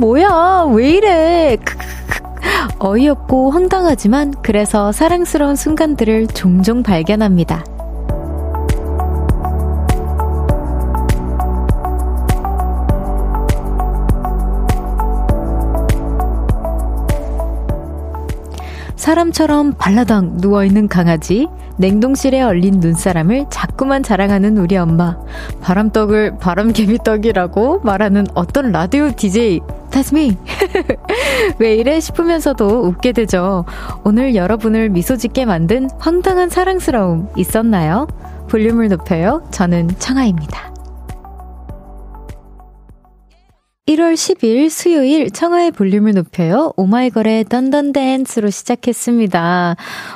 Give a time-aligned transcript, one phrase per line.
[0.00, 1.58] 뭐야, 왜 이래.
[2.78, 7.62] 어이없고 황당하지만 그래서 사랑스러운 순간들을 종종 발견합니다.
[18.96, 21.46] 사람처럼 발라당 누워있는 강아지,
[21.76, 25.18] 냉동실에 얼린 눈사람을 자꾸만 자랑하는 우리 엄마,
[25.60, 30.36] 바람떡을 바람개비떡이라고 말하는 어떤 라디오 DJ, That's me.
[31.58, 33.64] 왜 이래 싶으면서도 웃게 되죠.
[34.04, 38.06] 오늘 여러분을 미소 짓게 만든 황당한 사랑스러움 있었나요?
[38.48, 39.46] 볼륨을 높여요.
[39.50, 40.70] 저는 청아입니다.
[43.90, 46.72] 1월 10일 수요일 청하의 볼륨을 높여요.
[46.76, 49.74] 오마이걸의 던던 댄스로 시작했습니다.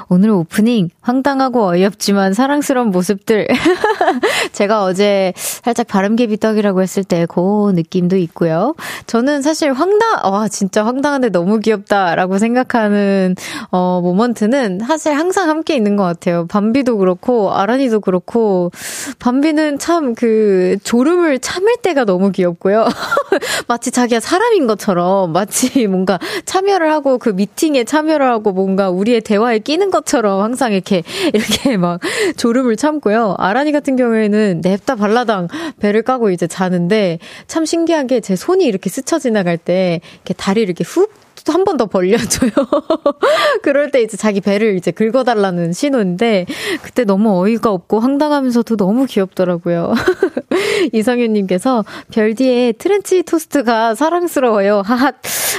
[0.08, 3.47] 오늘 오프닝 황당하고 어이없지만 사랑스러운 모습들.
[4.52, 8.74] 제가 어제 살짝 바람개비 떡이라고 했을 때 그 느낌도 있고요.
[9.06, 13.34] 저는 사실 황당, 와, 진짜 황당한데 너무 귀엽다라고 생각하는,
[13.70, 16.46] 어, 모먼트는 사실 항상 함께 있는 것 같아요.
[16.46, 18.70] 밤비도 그렇고, 아란이도 그렇고,
[19.18, 22.86] 밤비는 참 그 졸음을 참을 때가 너무 귀엽고요.
[23.68, 29.58] 마치 자기가 사람인 것처럼 마치 뭔가 참여를 하고 그 미팅에 참여를 하고 뭔가 우리의 대화에
[29.58, 30.94] 끼는 것처럼 항상 이렇게
[31.33, 32.00] 이렇게 막
[32.37, 33.34] 졸음을 참고요.
[33.39, 35.48] 아란이 같은 경우에는 냅다 발라당
[35.81, 40.84] 배를 까고 이제 자는데 참 신기하게 제 손이 이렇게 스쳐 지나갈 때 이렇게 다리를 이렇게
[40.84, 42.51] 훅 한번더 벌려줘요.
[43.62, 46.47] 그럴 때 이제 자기 배를 이제 긁어달라는 신호인데,
[46.83, 49.92] 그때 너무 어이가 없고 황당하면서도 너무 귀엽더라고요.
[50.92, 54.83] 이성윤님께서 별디의 트렌치 토스트가 사랑스러워요.
[54.84, 55.12] 하하,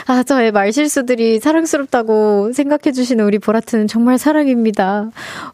[0.05, 5.09] 아, 저의 말실수들이 사랑스럽다고 생각해주시는 우리 보라트는 정말 사랑입니다.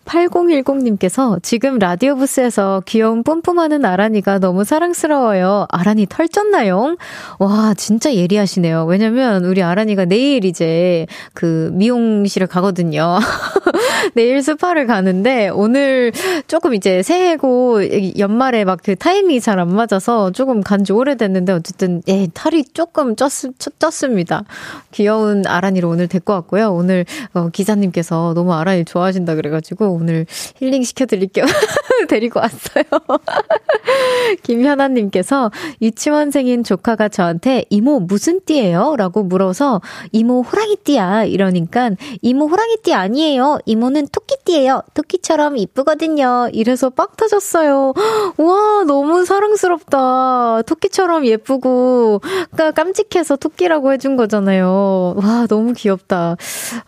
[0.05, 5.67] 8010님께서 지금 라디오 부스에서 귀여운 뿜뿜하는 아란이가 너무 사랑스러워요.
[5.69, 6.97] 아란이 털쪘나요?
[7.39, 8.85] 와, 진짜 예리하시네요.
[8.85, 13.19] 왜냐면 우리 아란이가 내일 이제 그 미용실을 가거든요.
[14.15, 16.11] 내일 스파를 가는데 오늘
[16.47, 22.01] 조금 이제 새해고 연말에 막 그 타이밍 이 잘 안 맞아서 조금 간지 오래됐는데 어쨌든
[22.07, 24.43] 예, 털이 조금 쪘, 쪘습니다.
[24.91, 26.71] 귀여운 아란이를 오늘 데리고 왔고요.
[26.71, 30.25] 오늘 어, 기사님께서 너무 아란이 좋아하신다 그래가지고 오늘
[30.57, 31.45] 힐링 시켜드릴게요.
[32.09, 32.83] 데리고 왔어요.
[34.43, 38.95] 김현아님께서 유치원생인 조카가 저한테 이모 무슨 띠예요?
[38.97, 39.81] 라고 물어서
[40.11, 43.59] 이모 호랑이띠야 이러니까 이모 호랑이띠 아니에요.
[43.65, 44.81] 이모는 토끼띠예요.
[44.93, 46.49] 토끼처럼 이쁘거든요.
[46.53, 47.93] 이래서 빡 터졌어요.
[48.37, 50.61] 와 너무 사랑스럽다.
[50.63, 52.19] 토끼처럼 예쁘고
[52.51, 55.15] 그러니까 깜찍해서 토끼라고 해준 거잖아요.
[55.17, 56.35] 와 너무 귀엽다.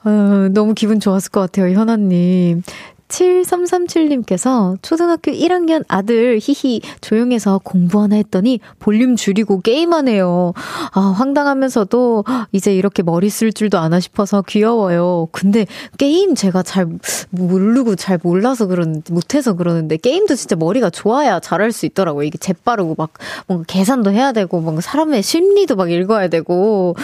[0.03, 0.09] 어,
[0.51, 2.63] 너무 기분 좋았을 것 같아요 현아님.
[3.07, 10.53] 7337님께서 초등학교 1학년 아들 히히 조용해서 공부 하나 했더니 볼륨 줄이고 게임하네요.
[10.91, 15.27] 아, 황당하면서도 이제 이렇게 머리 쓸 줄도 아나 싶어서 귀여워요.
[15.31, 15.65] 근데
[15.97, 16.87] 게임 제가 잘
[17.29, 22.23] 모르고 잘 몰라서 그러는데 못해서 그러는데 게임도 진짜 머리가 좋아야 잘할 수 있더라고요.
[22.23, 23.11] 이게 재빠르고 막
[23.47, 26.95] 뭔가 계산도 해야 되고 뭔가 사람의 심리도 막 읽어야 되고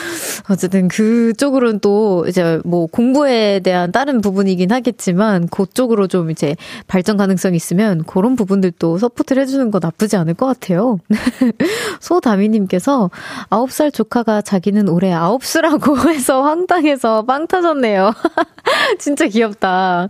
[0.50, 6.56] 어쨌든 그쪽으로는 또 이제 뭐 공부에 대한 다른 부분이긴 하겠지만 그쪽으로 쪽으로 좀 이제
[6.88, 11.00] 발전 가능성이 있으면 그런 부분들도 support를 해주는 거 나쁘지 않을 것 같아요.
[12.00, 13.10] 소다미님께서
[13.50, 18.14] 9살 조카가 자기는 올해 9수라고 해서 황당해서 빵 터졌네요.
[19.00, 20.08] 진짜 귀엽다.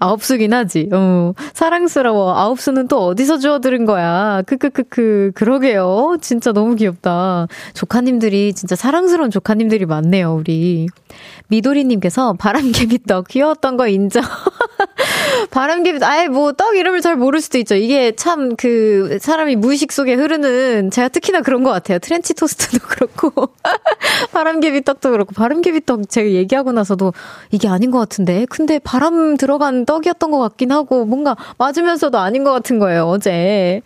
[0.00, 0.88] 9수긴 하지.
[0.92, 2.34] 어, 사랑스러워.
[2.54, 4.42] 9수는 또 어디서 주워들은 거야.
[4.46, 5.32] 크크크크.
[5.34, 6.16] 그러게요.
[6.20, 7.48] 진짜 너무 귀엽다.
[7.74, 10.86] 조카님들이 진짜 사랑스러운 조카님들이 많네요, 우리.
[11.48, 14.22] 미도리님께서 바람개비떡 귀여웠던 거 인정.
[15.50, 17.74] 바람개비, 아예 뭐 떡 이름을 잘 모를 수도 있죠.
[17.74, 21.98] 이게 참 그 사람이 무의식 속에 흐르는 제가 특히나 그런 것 같아요.
[21.98, 23.48] 트렌치 토스트도 그렇고
[24.32, 27.12] 바람개비 떡도 그렇고 바람개비 떡 제가 얘기하고 나서도
[27.50, 28.46] 이게 아닌 것 같은데.
[28.50, 33.04] 근데 바람 들어간 떡이었던 것 같긴 하고 뭔가 맞으면서도 아닌 것 같은 거예요.
[33.06, 33.80] 어제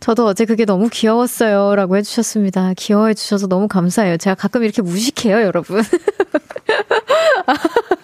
[0.00, 2.72] 저도 어제 그게 너무 귀여웠어요라고 해주셨습니다.
[2.76, 4.16] 귀여워해 주셔서 너무 감사해요.
[4.16, 5.82] 제가 가끔 이렇게 무식해요, 여러분.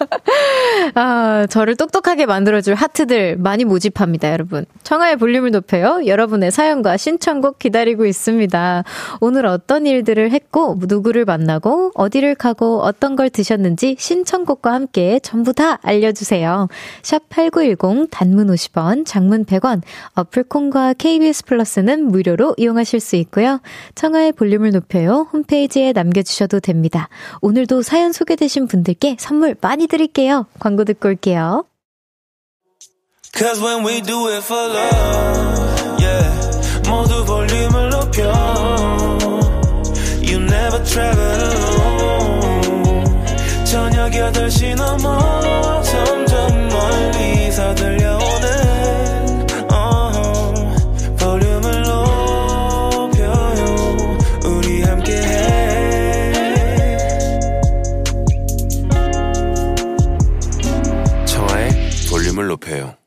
[0.94, 4.64] 아, 저를 똑똑하게 만들어줄 하트들 많이 모집합니다, 여러분.
[4.82, 6.06] 청하의 볼륨을 높여요.
[6.06, 8.84] 여러분의 사연과 신청곡 기다리고 있습니다.
[9.20, 15.78] 오늘 어떤 일들을 했고, 누구를 만나고, 어디를 가고, 어떤 걸 드셨는지 신청곡과 함께 전부 다
[15.82, 16.69] 알려주세요.
[17.02, 19.82] 샵8910 단문 50원, 장문 100원,
[20.14, 23.61] 어플콘과 KBS 플러스는 무료로 이용하실 수 있고요.
[23.94, 25.28] 청하의 볼륨을 높여요.
[25.32, 27.08] 홈페이지에 남겨주셔도 됩니다.
[27.40, 30.46] 오늘도 사연 소개되신 분들께 선물 많이 드릴게요.
[30.60, 31.64] 광고 듣고 올게요.
[33.32, 36.30] Cause when we do it for love, yeah.
[36.88, 38.22] 모두 볼륨을 높여.
[40.22, 43.04] You never travel alone.
[43.64, 45.82] 저녁 8시 넘어.
[62.60, 63.00] 조급해요.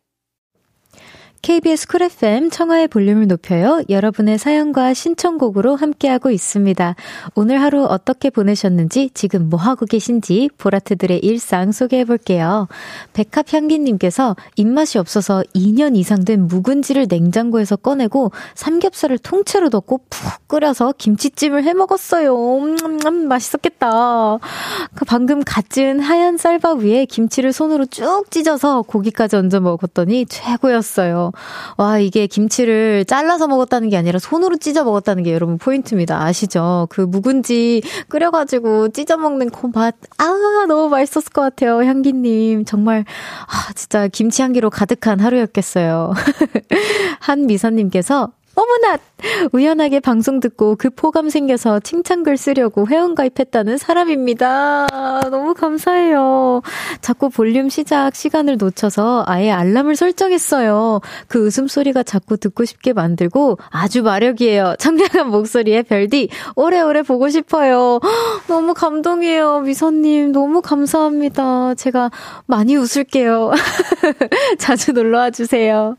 [1.43, 3.83] KBS 쿨 FM 청하의 볼륨을 높여요.
[3.89, 6.95] 여러분의 사연과 신청곡으로 함께하고 있습니다.
[7.35, 12.69] 오늘 하루 어떻게 보내셨는지, 지금 뭐 하고 계신지 보라트들의 일상 소개해 볼게요.
[13.11, 21.65] 백합향기님께서 입맛이 없어서 2년 이상 된 묵은지를 냉장고에서 꺼내고 삼겹살을 통째로 넣고 푹 끓여서 김치찜을
[21.65, 22.37] 해 먹었어요.
[22.59, 24.37] 음, 음, 음, 맛있었겠다.
[24.95, 31.32] 그 방금 갓 지은 하얀 쌀밥 위에 김치를 손으로 쭉 찢어서 고기까지 얹어 먹었더니 최고였어요.
[31.77, 36.23] 와, 이게 김치를 잘라서 먹었다는 게 아니라 손으로 찢어 먹었다는 게 여러분 포인트입니다.
[36.23, 36.87] 아시죠?
[36.89, 41.83] 그 묵은지 끓여가지고 찢어 먹는 그 맛, 아, 너무 맛있었을 것 같아요.
[41.83, 42.65] 향기님.
[42.65, 43.05] 정말,
[43.47, 46.13] 아, 진짜 김치 향기로 가득한 하루였겠어요.
[47.19, 48.99] 한미선님께서 어머나!
[49.51, 54.87] 우연하게 방송 듣고 그 포감 생겨서 칭찬글 쓰려고 회원가입했다는 사람입니다.
[55.31, 56.61] 너무 감사해요.
[57.01, 61.01] 자꾸 볼륨 시작 시간을 놓쳐서 아예 알람을 설정했어요.
[61.27, 64.75] 그 웃음소리가 자꾸 듣고 싶게 만들고 아주 마력이에요.
[64.77, 67.99] 청량한 목소리에 별디 오래오래 보고 싶어요.
[68.47, 69.61] 너무 감동이에요.
[69.61, 71.75] 미선님 너무 감사합니다.
[71.75, 72.11] 제가
[72.45, 73.51] 많이 웃을게요.
[74.59, 75.95] 자주 놀러와 주세요.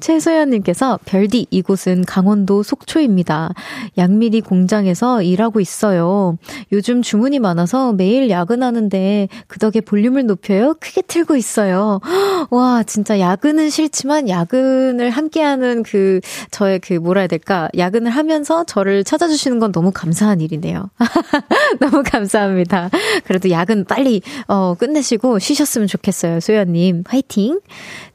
[0.00, 3.50] 최소연님께서 별디 이곳은 강원도 속초입니다.
[3.96, 6.36] 양미리 공장에서 일하고 있어요.
[6.72, 10.74] 요즘 주문이 많아서 매일 야근하는데 그 덕에 볼륨을 높여요.
[10.80, 12.00] 크게 틀고 있어요.
[12.50, 19.04] 와 진짜 야근은 싫지만 야근을 함께하는 그 저의 그 뭐라 해야 될까 야근을 하면서 저를
[19.04, 20.90] 찾아주시는 건 너무 감사한 일이네요.
[21.80, 22.90] 너무 감사합니다.
[23.24, 26.40] 그래도 야근 빨리 어 끝내시고 쉬셨으면 좋겠어요.
[26.40, 27.60] 소연님 화이팅.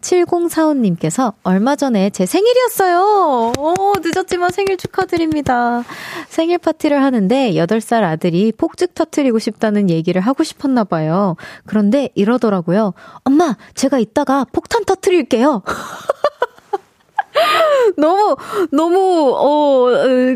[0.02, 3.54] 7045님께서 얼마 전에 제 생일이었어요.
[3.62, 5.84] 오, 늦었지만 생일 축하드립니다.
[6.28, 11.36] 생일 파티를 하는데 8살 아들이 폭죽 터트리고 싶다는 얘기를 하고 싶었나 봐요.
[11.68, 12.96] 그런데 이러더라고요.
[13.24, 15.62] 엄마, 제가 이따가 폭탄 터트릴게요.
[17.98, 18.36] 너무,
[18.72, 19.86] 너무, 어,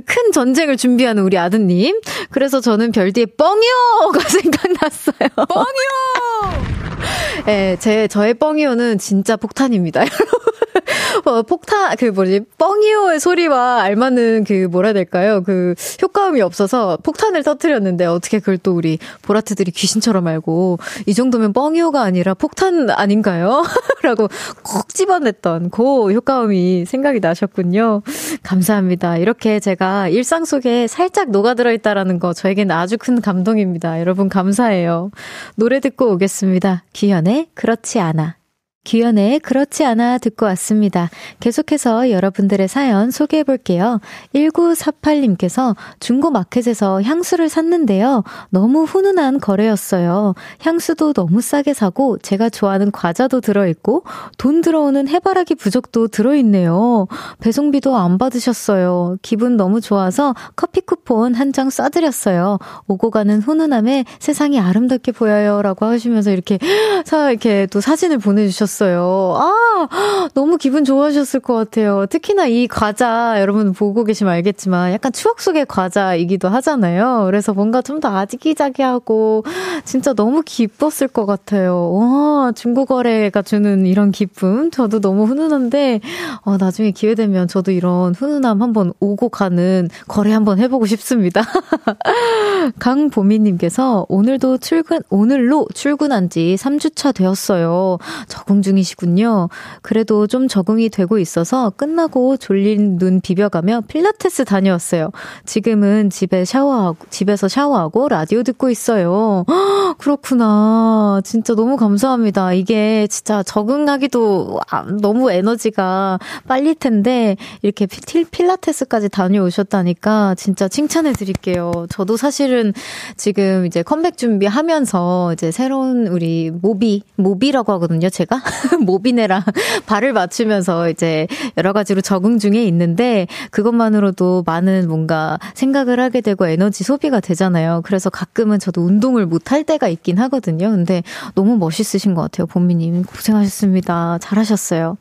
[0.05, 1.99] 큰 전쟁을 준비하는 우리 아드님.
[2.29, 5.29] 그래서 저는 별디의 뻥이요가 생각났어요.
[5.35, 6.65] 뻥이요!
[7.47, 10.03] 예, 제, 저의 뻥이요는 진짜 폭탄입니다.
[11.25, 15.43] 어, 폭탄, 그 뭐지, 뻥이오의 소리와 알맞는 그 뭐라 해야 될까요?
[15.43, 22.01] 그 효과음이 없어서 폭탄을 터트렸는데 어떻게 그걸 또 우리 보라트들이 귀신처럼 알고 이 정도면 뻥이오가
[22.01, 23.63] 아니라 폭탄 아닌가요?
[24.03, 24.27] 라고
[24.63, 28.01] 콕 집어냈던 그 효과음이 생각이 나셨군요.
[28.43, 29.17] 감사합니다.
[29.17, 33.99] 이렇게 제가 일상 속에 살짝 녹아들어 있다라는 거 저에겐 아주 큰 감동입니다.
[33.99, 35.11] 여러분 감사해요.
[35.55, 36.83] 노래 듣고 오겠습니다.
[36.93, 38.37] 기현의 그렇지 않아.
[38.85, 41.09] 규현의 그렇지 않아 듣고 왔습니다.
[41.39, 43.99] 계속해서 여러분들의 사연 소개해 볼게요.
[44.35, 48.23] 1948님께서 중고 마켓에서 향수를 샀는데요.
[48.51, 50.35] 너무 훈훈한 거래였어요.
[50.59, 54.03] 향수도 너무 싸게 사고 제가 좋아하는 과자도 들어있고
[54.37, 57.07] 돈 들어오는 해바라기 부적도 들어있네요.
[57.39, 59.17] 배송비도 안 받으셨어요.
[59.23, 62.59] 기분 너무 좋아서 커피 쿠폰 한 장 쏴드렸어요.
[62.87, 65.61] 오고 가는 훈훈함에 세상이 아름답게 보여요.
[65.61, 66.59] 라고 하시면서 이렇게,
[67.05, 68.74] 사, 이렇게 또 사진을 보내주셨어요.
[68.75, 69.35] 주셨어요.
[69.37, 72.05] 아, 너무 기분 좋아하셨을 것 같아요.
[72.07, 77.23] 특히나 이 과자, 여러분 보고 계시면 알겠지만 약간 추억 속의 과자이기도 하잖아요.
[77.25, 79.45] 그래서 뭔가 좀 더 아기자기하고
[79.85, 81.93] 진짜 너무 기뻤을 것 같아요.
[81.93, 84.69] 와, 중고거래가 주는 이런 기쁨.
[84.69, 86.01] 저도 너무 훈훈한데,
[86.41, 91.41] 어, 나중에 기회 되면 저도 이런 훈훈함 한번 오고 가는 거래 한번 해보고 싶습니다.
[92.79, 97.97] 강보미님께서 오늘도 출근, 오늘로 출근한 지 3주차 되었어요.
[98.27, 99.49] 적응 중이시군요.
[99.81, 105.11] 그래도 좀 적응이 되고 있어서 끝나고 졸린 눈 비벼가며 필라테스 다녀왔어요.
[105.45, 109.45] 지금은 집에 샤워하고, 집에서 샤워하고 라디오 듣고 있어요.
[109.47, 111.21] 허, 그렇구나.
[111.23, 112.53] 진짜 너무 감사합니다.
[112.53, 121.71] 이게 진짜 적응하기도 아, 너무 에너지가 빨릴 텐데, 이렇게 필, 필라테스까지 다녀오셨다니까 진짜 칭찬해 드릴게요.
[121.89, 122.73] 저도 사실은
[123.15, 128.41] 지금 이제 컴백 준비하면서 이제 새로운 우리 모비, 모비라고 하거든요, 제가.
[128.85, 129.43] 모비네랑
[129.85, 136.83] 발을 맞추면서 이제 여러 가지로 적응 중에 있는데 그것만으로도 많은 뭔가 생각을 하게 되고 에너지
[136.83, 137.81] 소비가 되잖아요.
[137.83, 140.71] 그래서 가끔은 저도 운동을 못 할 때가 있긴 하거든요.
[140.71, 141.03] 근데
[141.35, 142.47] 너무 멋있으신 것 같아요.
[142.47, 144.17] 본미님 고생하셨습니다.
[144.19, 144.97] 잘하셨어요.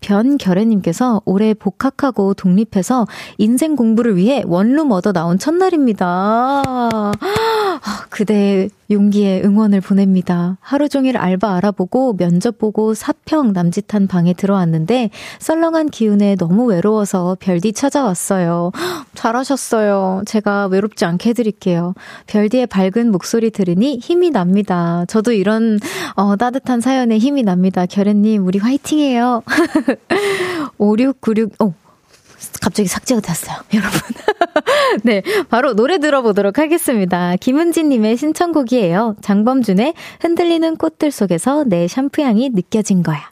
[0.00, 3.06] 변결애님께서 올해 복학하고 독립해서
[3.38, 6.62] 인생 공부를 위해 원룸 얻어 나온 첫날입니다.
[7.88, 10.58] 아, 아, 그대의 용기에 응원을 보냅니다.
[10.60, 17.72] 하루 종일 알바 알아보고 면접 보고 사평 남짓한 방에 들어왔는데 썰렁한 기운에 너무 외로워서 별디
[17.72, 18.72] 찾아왔어요.
[19.14, 20.22] 잘하셨어요.
[20.26, 21.94] 제가 외롭지 않게 해드릴게요.
[22.26, 25.04] 별디의 밝은 목소리 들으니 힘이 납니다.
[25.08, 25.78] 저도 이런
[26.14, 27.86] 어, 따뜻한 사연에 힘이 납니다.
[27.86, 29.42] 결혜님 우리 화이팅해요.
[30.76, 31.87] 5696 어.
[32.60, 34.00] 갑자기 삭제가 됐어요, 여러분.
[35.04, 37.36] 네, 바로 노래 들어보도록 하겠습니다.
[37.36, 39.16] 김은지님의 신청곡이에요.
[39.20, 43.30] 장범준의 흔들리는 꽃들 속에서 내 샴푸 향이 느껴진 거야.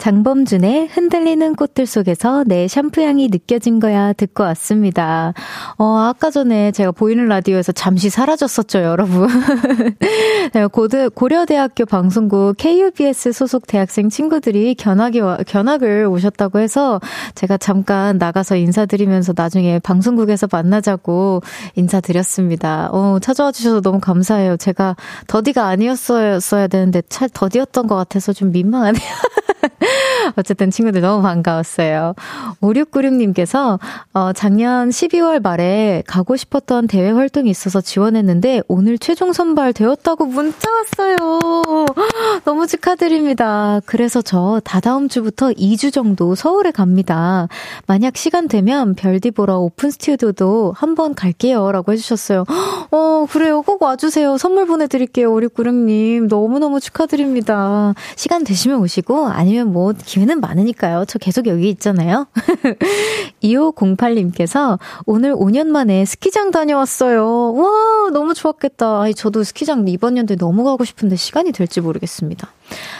[0.00, 5.34] 장범준의 흔들리는 꽃들 속에서 내 샴푸 향이 느껴진 거야 듣고 왔습니다.
[5.76, 9.28] 어, 아까 전에 제가 보이는 라디오에서 잠시 사라졌었죠, 여러분.
[10.54, 16.98] 네, 고대, 고려대학교 방송국 KUBS 소속 대학생 친구들이 견학이, 견학을 오셨다고 해서
[17.34, 21.42] 제가 잠깐 나가서 인사드리면서 나중에 방송국에서 만나자고
[21.74, 22.88] 인사드렸습니다.
[22.92, 24.56] 어, 찾아와 주셔서 너무 감사해요.
[24.56, 29.02] 제가 더디가 아니었어야 되는데 차, 더디였던 것 같아서 좀 민망하네요.
[30.36, 32.14] 어쨌든 친구들 너무 반가웠어요.
[32.60, 33.78] 5696님께서,
[34.12, 40.68] 어, 작년 12월 말에 가고 싶었던 대회 활동이 있어서 지원했는데 오늘 최종 선발 되었다고 문자
[40.70, 41.16] 왔어요.
[42.44, 43.80] 너무 축하드립니다.
[43.86, 47.48] 그래서 저 다다음 주부터 2주 정도 서울에 갑니다.
[47.86, 51.72] 만약 시간 되면 별디 보러 오픈 스튜디오도 한번 갈게요.
[51.72, 52.44] 라고 해주셨어요.
[52.90, 53.62] 어, 그래요.
[53.62, 54.38] 꼭 와주세요.
[54.38, 55.32] 선물 보내드릴게요.
[55.32, 56.28] 5696님.
[56.28, 57.94] 너무너무 축하드립니다.
[58.16, 61.04] 시간 되시면 오시고 아니면 뭐 기회는 많으니까요.
[61.06, 62.26] 저 계속 여기 있잖아요.
[63.42, 67.54] 2508님께서 오늘 5년 만에 스키장 다녀왔어요.
[67.54, 69.02] 와, 너무 좋았겠다.
[69.02, 72.48] 아니, 저도 스키장 이번 연도에 너무 가고 싶은데 시간이 될지 모르겠습니다.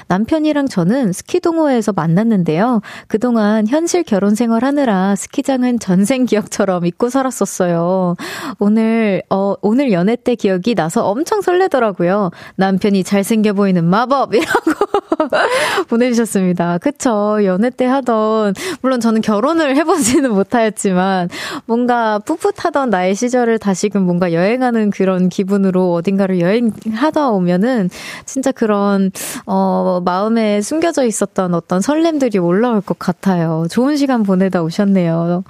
[0.08, 2.80] 남편이랑 저는 스키 동호회에서 만났는데요.
[3.08, 8.16] 그동안 현실 결혼 생활 하느라 스키장은 전생 기억처럼 잊고 살았었어요.
[8.58, 12.30] 오늘, 어, 오늘 연애 때 기억이 나서 엄청 설레더라고요.
[12.56, 14.70] 남편이 잘생겨 보이는 마법이라고
[15.88, 16.78] 보내주셨습니다.
[16.78, 17.38] 그쵸.
[17.44, 21.28] 연애 때 하던, 물론 저는 결혼을 해보지는 못하였지만,
[21.66, 27.90] 뭔가 풋풋하던 나의 시절을 다시금 뭔가 여행하는 그런 기분으로 어딘가를 여행하다 오면은,
[28.24, 29.10] 진짜 그런,
[29.46, 29.59] 어,
[30.04, 33.66] 마음에 숨겨져 있었던 어떤 설렘들이 올라올 것 같아요.
[33.70, 35.44] 좋은 시간 보내다 오셨네요.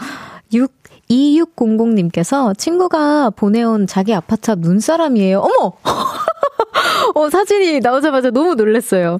[0.53, 5.41] 6 2600님께서 친구가 보내온 자기 아파트 앞 눈사람이에요.
[5.41, 5.73] 어머!
[7.15, 9.19] 어, 사진이 나오자마자 너무 놀랐어요.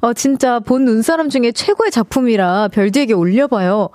[0.00, 3.88] 어, 진짜 본 눈사람 중에 최고의 작품이라 별디에게 올려봐요.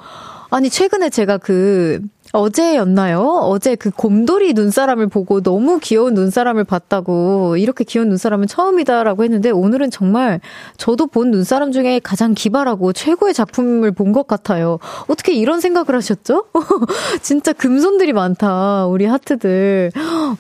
[0.50, 2.02] 아니, 최근에 제가 그,
[2.36, 3.22] 어제였나요?
[3.22, 9.92] 어제 그 곰돌이 눈사람을 보고 너무 귀여운 눈사람을 봤다고 이렇게 귀여운 눈사람은 처음이다라고 했는데 오늘은
[9.92, 10.40] 정말
[10.78, 14.80] 저도 본 눈사람 중에 가장 기발하고 최고의 작품을 본 것 같아요.
[15.08, 16.46] 어떻게 이런 생각을 하셨죠?
[17.22, 18.86] 진짜 금손들이 많다.
[18.86, 19.92] 우리 하트들.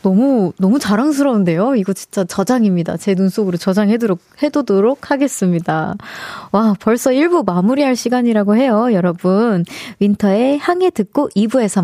[0.02, 1.76] 너무 너무 자랑스러운데요.
[1.76, 2.96] 이거 진짜 저장입니다.
[2.98, 5.96] 제 눈 속으로 저장해두도록 해두도록 하겠습니다.
[6.52, 9.64] 와, 벌써 1부 마무리할 시간이라고 해요, 여러분.
[10.00, 11.84] 윈터의 항해 듣고 2부에서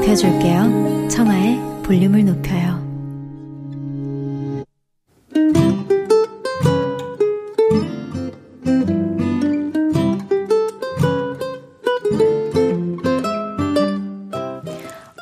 [0.00, 1.08] 높여줄게요.
[1.08, 2.80] 청하의 볼륨을 높여요.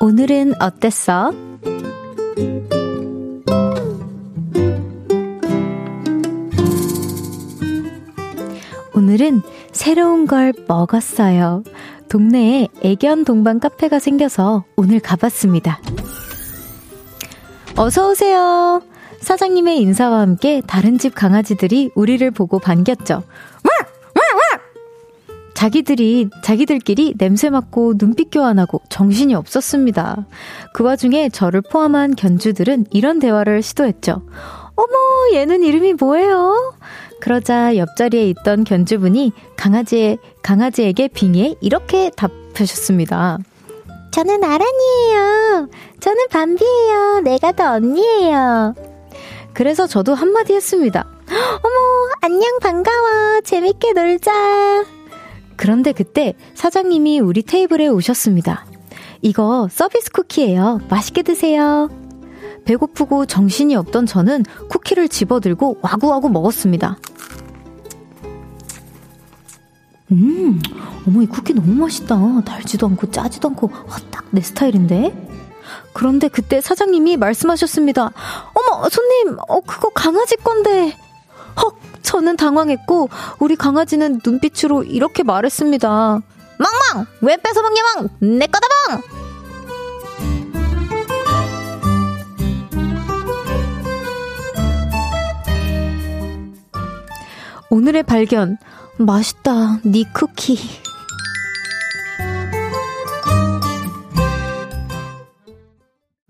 [0.00, 1.32] 오늘은 어땠어?
[8.94, 9.42] 오늘은
[9.72, 11.64] 새로운 걸 먹었어요.
[12.08, 15.80] 동네에 애견 동반 카페가 생겨서 오늘 가봤습니다.
[17.76, 18.82] 어서오세요.
[19.20, 23.22] 사장님의 인사와 함께 다른 집 강아지들이 우리를 보고 반겼죠.
[25.58, 30.24] 자기들이, 자기들끼리 냄새 맡고 눈빛 교환하고 정신이 없었습니다.
[30.72, 34.22] 그 와중에 저를 포함한 견주들은 이런 대화를 시도했죠.
[34.76, 36.74] 어머, 얘는 이름이 뭐예요?
[37.20, 43.38] 그러자 옆자리에 있던 견주분이 강아지의, 강아지에게 빙의해 이렇게 답하셨습니다.
[44.10, 45.68] 저는 아란이에요.
[46.00, 47.20] 저는 밤비예요.
[47.24, 48.74] 내가 더 언니예요.
[49.52, 51.06] 그래서 저도 한마디 했습니다.
[51.28, 53.40] 어머, 안녕, 반가워.
[53.42, 54.84] 재밌게 놀자.
[55.56, 58.64] 그런데 그때 사장님이 우리 테이블에 오셨습니다.
[59.20, 60.80] 이거 서비스 쿠키예요.
[60.88, 61.90] 맛있게 드세요.
[62.68, 66.98] 배고프고 정신이 없던 저는 쿠키를 집어들고 와구와구 먹었습니다.
[70.12, 70.60] 음,
[71.06, 72.42] 어머, 이 쿠키 너무 맛있다.
[72.44, 75.28] 달지도 않고 짜지도 않고, 아, 딱내 스타일인데?
[75.94, 78.10] 그런데 그때 사장님이 말씀하셨습니다.
[78.52, 80.94] 어머, 손님, 어, 그거 강아지 건데.
[81.56, 83.08] 헉, 저는 당황했고,
[83.38, 85.88] 우리 강아지는 눈빛으로 이렇게 말했습니다.
[86.58, 87.06] 망망!
[87.22, 88.08] 왜 뺏어먹냐, 망!
[88.20, 89.27] 내 거다, 망!
[97.70, 98.56] 오늘의 발견.
[98.96, 100.58] 맛있다, 니 쿠키.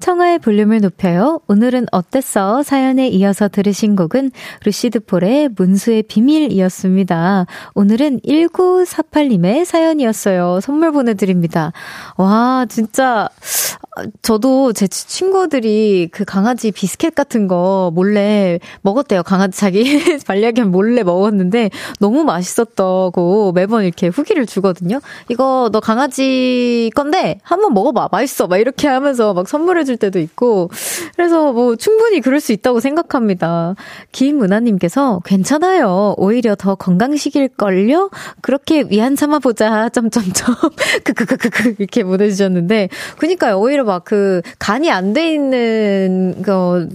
[0.08, 1.42] 청하의 볼륨을 높여요.
[1.48, 2.62] 오늘은 어땠어?
[2.62, 4.30] 사연에 이어서 들으신 곡은
[4.64, 7.44] 루시드 폴의 문수의 비밀이었습니다.
[7.74, 10.60] 오늘은 1948님의 사연이었어요.
[10.62, 11.74] 선물 보내드립니다.
[12.16, 13.28] 와, 진짜,
[14.22, 19.22] 저도 제 친구들이 그 강아지 비스켓 같은 거 몰래 먹었대요.
[19.22, 19.84] 강아지 자기
[20.26, 25.00] 반려견 몰래 먹었는데 너무 맛있었다고 매번 이렇게 후기를 주거든요.
[25.28, 28.08] 이거 너 강아지 건데 한번 먹어봐.
[28.10, 28.46] 맛있어.
[28.46, 30.70] 막 이렇게 하면서 막 선물해 줄 때도 있고.
[31.14, 33.74] 그래서 뭐 충분히 그럴 수 있다고 생각합니다.
[34.12, 36.14] 김은하님께서 괜찮아요.
[36.16, 38.10] 오히려 더 건강식일 걸요?
[38.40, 39.88] 그렇게 위안 삼아 보자.
[39.94, 40.54] 점점점.
[41.04, 42.88] 크크크크크 이렇게 보내주셨는데.
[43.18, 43.58] 그니까요.
[43.60, 46.86] 오히려 막 그 간이 안 돼 있는 거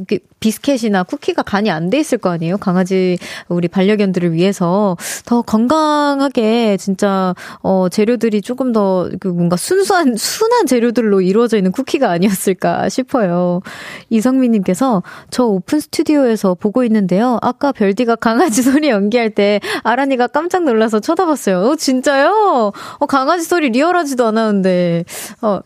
[0.44, 2.58] 비스켓이나 쿠키가 간이 안 돼 있을 거 아니에요?
[2.58, 10.66] 강아지 우리 반려견들을 위해서 더 건강하게 진짜 어 재료들이 조금 더 그 뭔가 순수한 순한
[10.66, 13.62] 재료들로 이루어져 있는 쿠키가 아니었을까 싶어요.
[14.10, 17.38] 이성민 님께서 저 오픈 스튜디오에서 보고 있는데요.
[17.42, 21.60] 아까 별디가 강아지 소리 연기할 때 아란이가 깜짝 놀라서 쳐다봤어요.
[21.60, 22.72] 어 진짜요?
[23.00, 25.06] 어 강아지 소리 리얼하지도 않았는데
[25.42, 25.60] 어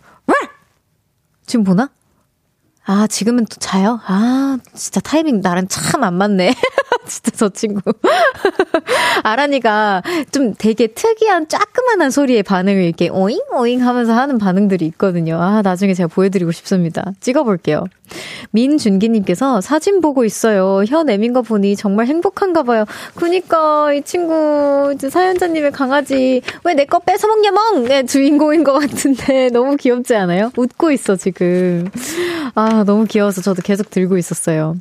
[1.45, 1.89] 지금 보나?
[2.89, 3.99] 아, 지금은 또 자요?
[4.07, 6.53] 아, 진짜 타이밍 나랑 참 안 맞네.
[7.07, 7.81] 진짜 저 친구.
[9.23, 15.37] 아란이가 좀 되게 특이한 쪼끄만한 소리에 반응을 이렇게 오잉 오잉 하면서 하는 반응들이 있거든요.
[15.41, 17.11] 아, 나중에 제가 보여드리고 싶습니다.
[17.19, 17.85] 찍어볼게요.
[18.51, 20.83] 민준기님께서 사진 보고 있어요.
[20.87, 22.85] 혀 내민 거 보니 정말 행복한가 봐요.
[23.15, 27.83] 그니까 이 친구 사연자님의 강아지 왜 내 거 뺏어먹냐 멍!
[27.85, 30.51] 네, 주인공인 것 같은데 너무 귀엽지 않아요?
[30.55, 31.89] 웃고 있어 지금.
[32.55, 34.75] 아 너무 귀여워서 저도 계속 들고 있었어요.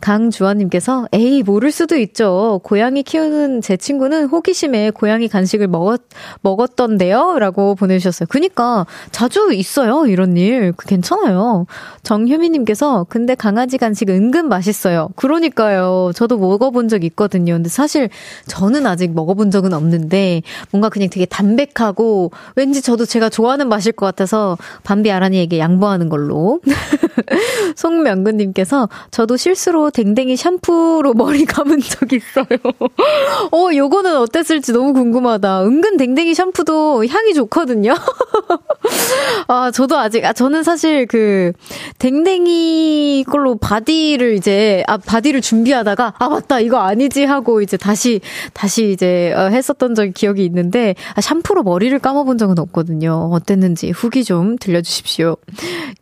[0.00, 2.60] 강주환님께서 에이 모를 수도 있죠.
[2.62, 6.00] 고양이 키우는 제 친구는 호기심에 고양이 간식을 먹었
[6.42, 8.26] 먹었던데요 라고 보내주셨어요.
[8.30, 10.72] 그니까 자주 있어요 이런 일.
[10.76, 11.66] 그 괜찮아요.
[12.02, 15.08] 정효미님 님께서 근데 강아지 간식 은근 맛있어요.
[15.16, 16.12] 그러니까요.
[16.14, 17.54] 저도 먹어본 적 있거든요.
[17.54, 18.08] 근데 사실
[18.46, 24.06] 저는 아직 먹어본 적은 없는데 뭔가 그냥 되게 담백하고 왠지 저도 제가 좋아하는 맛일 것
[24.06, 26.60] 같아서 밤비 아라니에게 양보하는 걸로.
[27.76, 32.46] 송명근님께서 저도 실수로 댕댕이 샴푸로 머리 감은 적 있어요.
[33.52, 35.64] 어, 요거는 어땠을지 너무 궁금하다.
[35.64, 37.94] 은근 댕댕이 샴푸도 향이 좋거든요.
[39.48, 41.52] 아, 저도 아직, 아, 저는 사실 그,
[41.98, 48.20] 댕댕이 걸로 바디를 이제, 아, 바디를 준비하다가, 아, 맞다, 이거 아니지 하고 이제 다시,
[48.52, 53.30] 다시 이제, 어, 했었던 적이 기억이 있는데, 아, 샴푸로 머리를 감아본 적은 없거든요.
[53.32, 55.36] 어땠는지 후기 좀 들려주십시오.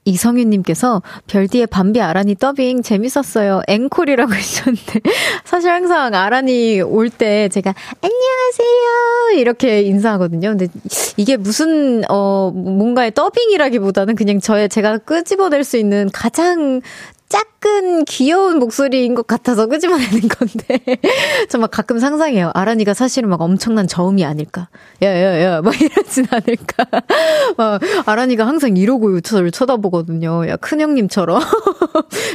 [0.04, 3.62] 이성윤님께서, 별디의 밤비 아란이 더빙 재밌었어요.
[3.66, 5.00] 앵콜이라고 해주셨는데,
[5.44, 9.40] 사실 항상 아란이 올 때 제가, 안녕하세요!
[9.40, 10.50] 이렇게 인사하거든요.
[10.50, 10.68] 근데
[11.16, 16.80] 이게 무슨, 어, 뭔가의 더빙이라기보다는 그냥 저의 제가 끄집어낼 수 있는 가장
[17.28, 20.78] 작은 귀여운 목소리인 것 같아서 끄집어내는 건데
[21.50, 22.52] 저막 가끔 상상해요.
[22.54, 24.68] 아란이가 사실은 막 엄청난 저음이 아닐까.
[25.02, 26.86] 야야야 막 이러진 않을까.
[27.58, 30.48] 막 아란이가 항상 이러고 저를 쳐다보거든요.
[30.48, 31.40] 야 큰형님처럼.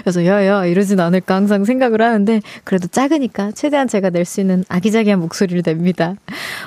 [0.02, 5.20] 그래서 야야 이러진 않을까 항상 생각을 하는데 그래도 작으니까 최대한 제가 낼 수 있는 아기자기한
[5.20, 6.14] 목소리를 냅니다.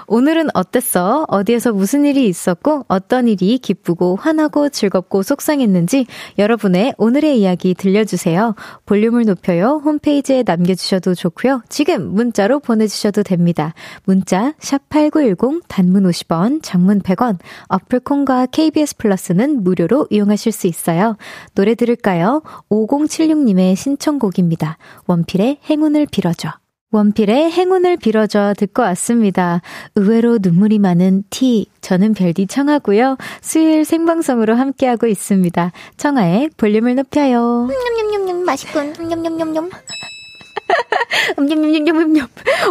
[0.08, 1.24] 오늘은 어땠어?
[1.28, 6.06] 어디에서 무슨 일이 있었고 어떤 일이 기쁘고 화나고 즐겁고 속상했는지
[6.38, 8.13] 여러분의 오늘의 이야기 들려주세요.
[8.14, 8.54] 보내주세요.
[8.86, 9.80] 볼륨을 높여요.
[9.84, 11.62] 홈페이지에 남겨주셔도 좋고요.
[11.68, 13.74] 지금 문자로 보내주셔도 됩니다.
[14.04, 21.16] 문자 샵8910 단문 50원, 장문 100원, 어플콘과 KBS 플러스는 무료로 이용하실 수 있어요.
[21.54, 22.42] 노래 들을까요?
[22.70, 24.78] 5076님의 신청곡입니다.
[25.06, 26.63] 원필의 행운을 빌어줘.
[26.94, 29.62] 원필의 행운을 빌어줘 듣고 왔습니다.
[29.96, 31.66] 의외로 눈물이 많은 티.
[31.80, 33.16] 저는 별디 청하고요.
[33.40, 35.72] 수요일 생방송으로 함께하고 있습니다.
[35.96, 37.68] 청하의 볼륨을 높여요.
[37.68, 38.92] 냠냠냠냠 맛있군.
[38.92, 39.70] 냠냠냠냠.
[41.38, 42.26] 음냠냠냠냠냠.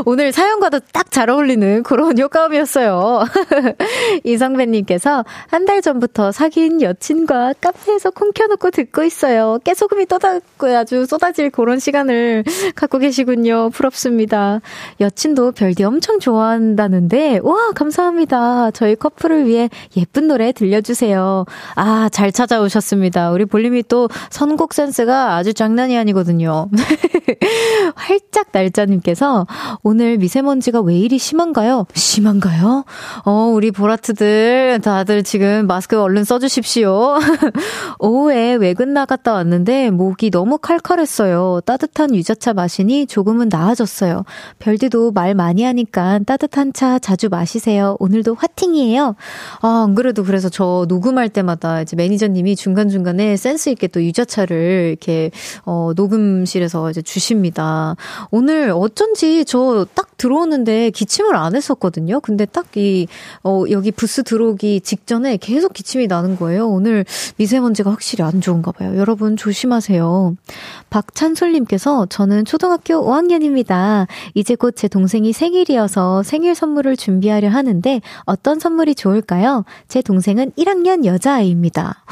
[0.06, 3.24] 오늘 사연과도 딱 잘 어울리는 그런 효과음이었어요.
[4.26, 9.60] 이성배님께서 한 달 전부터 사귄 여친과 카페에서 콩 켜놓고 듣고 있어요.
[9.63, 12.43] 깨소금이 떠다고 아주 쏟아질 그런 시간을
[12.76, 13.69] 갖고 계시군요.
[13.69, 14.60] 부럽습니다.
[15.00, 18.72] 여친도 별디 엄청 좋아한다는데, 와, 감사합니다.
[18.72, 21.46] 저희 커플을 위해 예쁜 노래 들려주세요.
[21.76, 23.32] 아, 잘 찾아오셨습니다.
[23.32, 26.69] 우리 볼림이 또 선곡 센스가 아주 장난이 아니거든요.
[27.95, 29.47] 활짝 날짜님께서
[29.83, 31.86] 오늘 미세먼지가 왜 이리 심한가요?
[31.93, 32.86] 심한가요?
[33.25, 37.17] 어, 우리 보라트들 다들 지금 마스크 얼른 써주십시오.
[37.99, 41.62] 오후에 외근 나갔다 왔는데 목이 너무 칼칼했어요.
[41.65, 44.23] 따뜻한 유자차 마시니 조금은 나아졌어요.
[44.59, 47.95] 별디도 말 많이 하니까 따뜻한 차 자주 마시세요.
[47.99, 49.15] 오늘도 화팅이에요.
[49.62, 55.31] 아, 안 그래도 그래서 저 녹음할 때마다 이제 매니저님이 중간중간에 센스 있게 또 유자차를 이렇게
[55.65, 57.62] 어, 녹음실에서 이제 주십니다.
[58.32, 62.19] 오늘 어쩐지 저 딱 들어오는데 기침을 안 했었거든요.
[62.21, 63.08] 근데 딱 이,
[63.43, 66.67] 어, 여기 부스 들어오기 직전에 계속 기침이 나는 거예요.
[66.69, 67.04] 오늘
[67.38, 68.95] 미세먼지가 확실히 안 좋은가 봐요.
[68.97, 70.36] 여러분 조심하세요.
[70.89, 74.08] 박찬솔님께서 저는 초등학교 5학년입니다.
[74.34, 79.65] 이제 곧 제 동생이 생일이어서 생일 선물을 준비하려 하는데 어떤 선물이 좋을까요?
[79.88, 82.04] 제 동생은 1학년 여자아이입니다.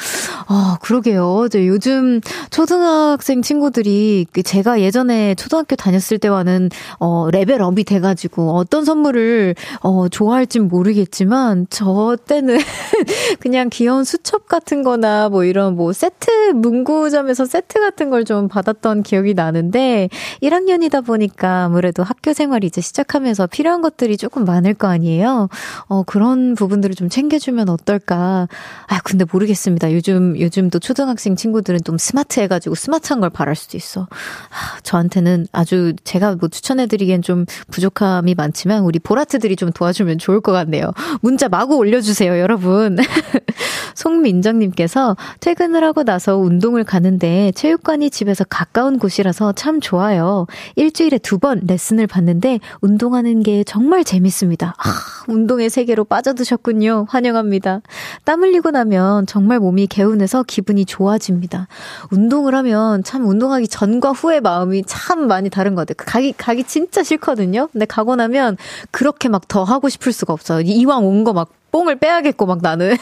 [0.48, 1.48] 아, 그러게요.
[1.52, 8.86] 저 요즘 초등학생 친구들이 그 제가 예전에 초등학교 다녔을 때와는 어 레벨업이 돼 가지고 어떤
[8.86, 12.58] 선물을 어 좋아할진 모르겠지만 저 때는
[13.40, 19.04] 그냥 귀여운 수첩 같은 거나 뭐 이런 뭐 세트 문구점에서 세트 같은 걸 좀 받았던
[19.04, 20.10] 기억이 나는데
[20.44, 25.50] 1학년이다 보니까 아무래도 학교 생활 이제 시작하면서 필요한 것들이 조금 많을 거 아니에요.
[25.88, 28.48] 어 그런 부분들을 좀 챙겨 주면 어떨까.
[28.88, 29.92] 아 근데 모르겠습니다.
[29.94, 34.02] 요즘 요즘 또 초등학생 친구들은 좀 스마트해 가지고 스마트한 걸 바랄 수도 있어.
[34.02, 40.52] 아, 저한테는 아주 제가 뭐 추천해드리기엔 좀 부족함이 많지만 우리 보라트들이 좀 도와주면 좋을 것
[40.52, 40.92] 같네요.
[41.22, 42.98] 문자 마구 올려주세요, 여러분.
[43.96, 50.48] 송민정님께서 퇴근을 하고 나서 운동을 가는데 체육관이 집에서 가까운 곳이라서 참 좋아요.
[50.76, 54.76] 일주일에 두 번 레슨을 받는데 운동하는 게 정말 재밌습니다.
[54.78, 54.92] 아,
[55.28, 57.08] 운동의 세계로 빠져드셨군요.
[57.10, 57.82] 환영합니다.
[58.26, 61.68] 땀 흘리고 나면 정말 몸이 개운해서 기분이 좋아집니다.
[62.12, 66.06] 운동을 하면 참 운동하기 전과 후의 마음이 참 많이 다른 것 같아요.
[66.08, 67.70] 가기, 가기 진짜 싫거든요?
[67.72, 68.58] 근데 가고 나면
[68.92, 70.62] 그렇게 막 더 하고 싶을 수가 없어요.
[70.62, 72.96] 이왕 온 거 막 뽕을 빼야겠고 막 나는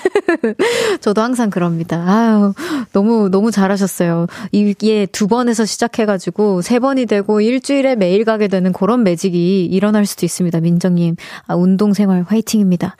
[1.02, 2.04] 저도 항상 그럽니다.
[2.06, 2.54] 아유
[2.94, 4.28] 너무 너무 잘하셨어요.
[4.52, 10.26] 이게 두 번에서 시작해가지고 세 번이 되고 일주일에 매일 가게 되는 그런 매직이 일어날 수도
[10.26, 10.60] 있습니다.
[10.62, 11.16] 민정님
[11.48, 12.96] 아, 운동 생활 화이팅입니다.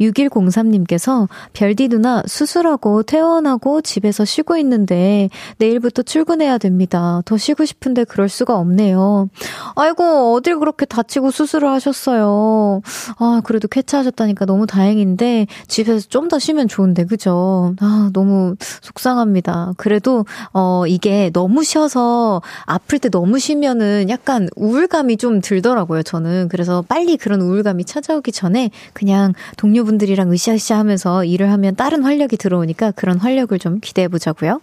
[0.00, 5.28] 6103님께서 별디 누나 수술하고 퇴원하고 집에서 쉬고 있는데
[5.58, 7.20] 내일부터 출근해야 됩니다.
[7.24, 9.28] 더 쉬고 싶은데 그럴 수가 없네요.
[9.76, 12.80] 아이고 어딜 그렇게 다치고 수술을 하셨어요.
[13.18, 15.09] 아 그래도 쾌차하셨다니까 너무 다행인데.
[15.10, 17.74] 있는데 집에서 좀 더 쉬면 좋은데 그죠?
[17.80, 19.72] 아 너무 속상합니다.
[19.76, 26.04] 그래도 어 이게 너무 쉬어서 아플 때 너무 쉬면은 약간 우울감이 좀 들더라고요.
[26.04, 32.92] 저는 그래서 빨리 그런 우울감이 찾아오기 전에 그냥 동료분들이랑 으쌰으쌰하면서 일을 하면 다른 활력이 들어오니까
[32.92, 34.60] 그런 활력을 좀 기대해 보자고요.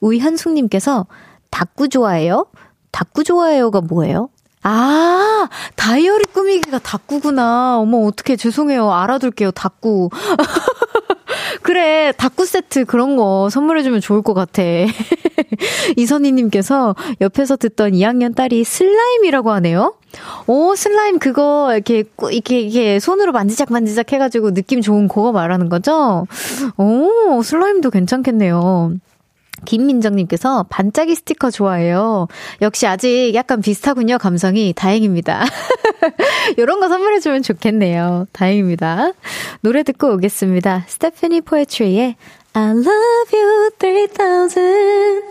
[0.00, 1.06] 우이한숙님께서
[1.50, 2.46] 닭구 좋아해요?
[2.92, 4.28] 닭구 좋아해요가 뭐예요?
[4.62, 7.78] 아, 다이어리 꾸미기가 닭구구나.
[7.78, 8.92] 어머, 어떻게 죄송해요.
[8.92, 9.50] 알아둘게요.
[9.50, 10.10] 닭구.
[11.62, 14.62] 그래, 닭구 세트 그런 거 선물해주면 좋을 것 같아.
[15.96, 19.94] 이선희님께서 옆에서 듣던 2학년 딸이 슬라임이라고 하네요.
[20.46, 26.26] 오, 슬라임 그거 이렇게, 이렇게, 이렇게 손으로 만지작 만지작 해가지고 느낌 좋은 그거 말하는 거죠?
[26.76, 28.94] 오, 슬라임도 괜찮겠네요.
[29.64, 32.28] 김민정님께서 반짝이 스티커 좋아해요.
[32.60, 34.72] 역시 아직 약간 비슷하군요, 감성이.
[34.74, 35.44] 다행입니다.
[36.58, 38.26] 요런 거 선물해주면 좋겠네요.
[38.32, 39.12] 다행입니다.
[39.60, 40.84] 노래 듣고 오겠습니다.
[40.88, 42.16] Stephanie Poetri의
[42.54, 42.88] I love
[43.32, 45.22] you 3000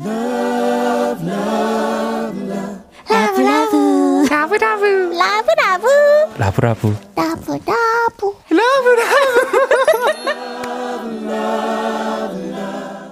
[0.00, 2.84] Love, love, love.
[3.08, 5.86] love love love love love love
[6.36, 7.58] love love love
[8.50, 9.83] love love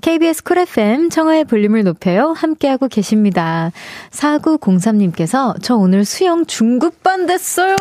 [0.00, 2.32] KBS 쿨 FM 청하의 볼륨을 높여요.
[2.36, 3.72] 함께하고 계십니다.
[4.10, 7.76] 4903님께서 저 오늘 수영 중급반 됐어요.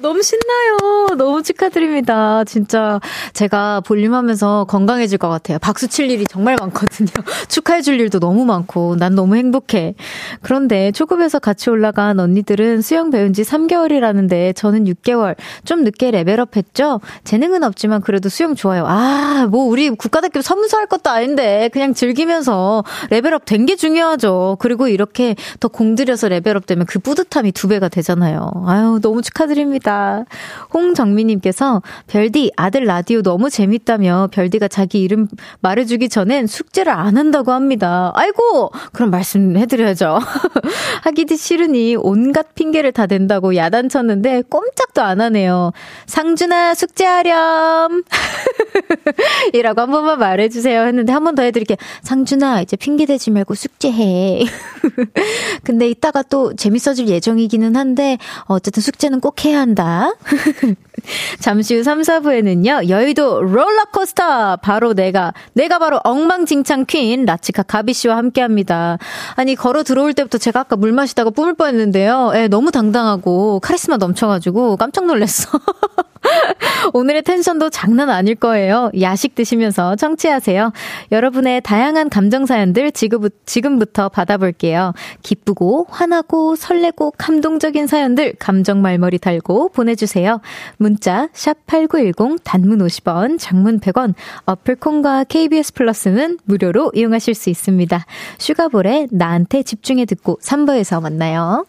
[0.00, 1.16] 너무 신나요.
[1.18, 2.44] 너무 축하드립니다.
[2.44, 3.00] 진짜
[3.32, 5.58] 제가 볼륨 하면서 건강해질 것 같아요.
[5.58, 7.10] 박수 칠 일이 정말 많거든요.
[7.48, 9.96] 축하해줄 일도 너무 많고 난 너무 행복해.
[10.42, 16.56] 그런데 초급에서 같이 올라간 언니들은 수영 배운 지 3개월이라는데 저는 6개월 좀 늦게 level up
[16.56, 17.00] 했죠.
[17.24, 18.84] 재능은 없지만 그래도 수영 좋아요.
[18.86, 24.56] 아, 뭐 우리 국가대표 선수할 것도 아닌데 그냥 즐기면서 level up 된 게 중요하죠.
[24.60, 28.50] 그리고 이렇게 더 공들여서 level up 되면 그 뿌듯함이 두 배가 되잖아요.
[28.66, 30.24] 아유, 너무 축하드립니다.
[30.72, 35.26] 홍정미님께서 별디 아들 라디오 너무 재밌다며 별디가 자기 이름
[35.60, 38.12] 말해주기 전엔 숙제를 안 한다고 합니다.
[38.14, 38.70] 아이고!
[38.92, 40.18] 그럼 말씀해드려야죠.
[41.02, 45.72] 하기도 싫으니 온갖 핑계를 다 댄다고 야단쳤는데 꼼짝도 안 하네요.
[46.06, 48.04] 상준아, 숙제하렴!
[49.54, 51.76] 이라고 한 번만 말해주세요 했는데 한 번 더 해드릴게요.
[52.02, 54.44] 상준아, 이제 핑계 대지 말고 숙제해.
[55.64, 60.14] 근데 이따가 또 재밌어질 예정이기는 한데, 어쨌든 숙제는 꼭 해야 한다.
[61.40, 64.56] 잠시 후 3, 4부에는요, 여의도 롤러코스터!
[64.56, 68.98] 바로 내가, 내가 바로 엉망진창 퀸, 라치카 가비 씨와 함께 합니다.
[69.34, 72.32] 아니, 걸어 들어올 때부터 제가 아까 물 마시다가 뿜을 뻔 했는데요.
[72.34, 75.58] 예, 너무 당당하고, 카리스마 넘쳐가지고 깜짝 놀랐어.
[76.92, 78.90] 오늘의 텐션도 장난 아닐 거예요.
[79.00, 80.72] 야식 드시면서 청취하세요.
[81.12, 84.92] 여러분의 다양한 감정 사연들 지금부터 받아볼게요.
[85.22, 90.40] 기쁘고, 화나고, 설레고, 감동적인 사연들 감정 말머리 달고 보내주세요.
[90.76, 94.14] 문자 샵8910 단문 50원, 장문 100원,
[94.46, 98.04] 어플 콘과 KBS 플러스는 무료로 이용하실 수 있습니다.
[98.38, 101.66] 슈가볼의 나한테 집중해 듣고 3부에서 만나요.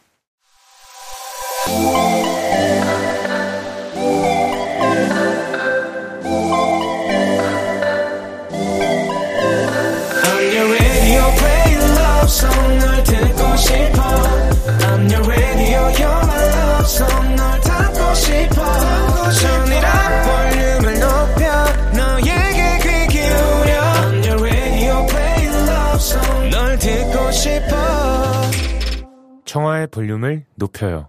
[29.47, 31.07] 청하의 볼륨을 높여요.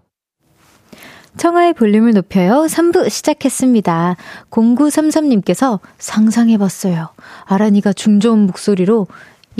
[1.37, 2.66] 청하의 볼륨을 높여요.
[2.68, 4.16] 3부 시작했습니다.
[4.51, 7.11] 0933님께서 상상해봤어요.
[7.44, 9.07] 아란이가 중저음 목소리로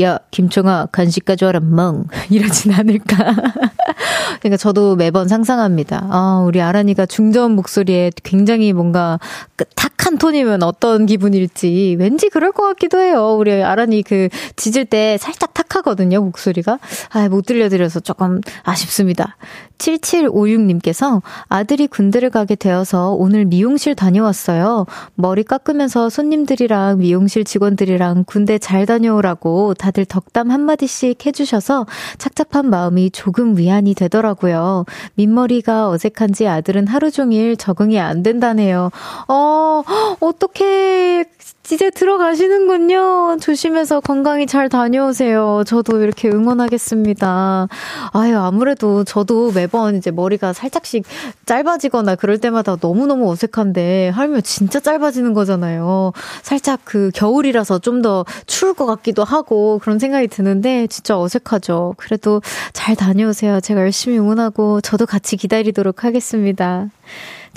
[0.00, 2.04] 야, 김청아, 간식 가져와라, 멍.
[2.30, 3.16] 이러진 않을까.
[4.38, 6.06] 그러니까 저도 매번 상상합니다.
[6.10, 9.18] 아, 우리 아란이가 중저음 목소리에 굉장히 뭔가
[9.56, 13.36] 그탁 한 톤이면 어떤 기분일지 왠지 그럴 것 같기도 해요.
[13.38, 16.78] 우리 아란이 그 짖을 때 살짝 탁하거든요, 목소리가.
[17.10, 19.36] 아, 못 들려드려서 조금 아쉽습니다.
[19.76, 24.86] 7756님께서 아들이 군대를 가게 되어서 오늘 미용실 다녀왔어요.
[25.14, 33.58] 머리 깎으면서 손님들이랑 미용실 직원들이랑 군대 잘 다녀오라고 다들 덕담 한마디씩 해주셔서 착잡한 마음이 조금
[33.58, 34.86] 위안이 되더라고요.
[35.14, 38.90] 민머리가 어색한지 아들은 하루 종일 적응이 안 된다네요.
[39.28, 39.82] 어,
[40.20, 41.24] 어떻게
[41.70, 43.37] 이제 들어가시는군요.
[43.40, 45.64] 조심해서 건강히 잘 다녀오세요.
[45.66, 47.68] 저도 이렇게 응원하겠습니다.
[48.14, 51.04] 아유, 아무래도 저도 매번 이제 머리가 살짝씩
[51.44, 56.12] 짧아지거나 그럴 때마다 너무너무 어색한데, 하면 진짜 짧아지는 거잖아요.
[56.42, 61.94] 살짝 그 겨울이라서 좀 더 추울 것 같기도 하고, 그런 생각이 드는데, 진짜 어색하죠.
[61.98, 62.40] 그래도
[62.72, 63.61] 잘 다녀오세요.
[63.61, 66.87] 제가 열심히 응원하고, 저도 같이 기다리도록 하겠습니다.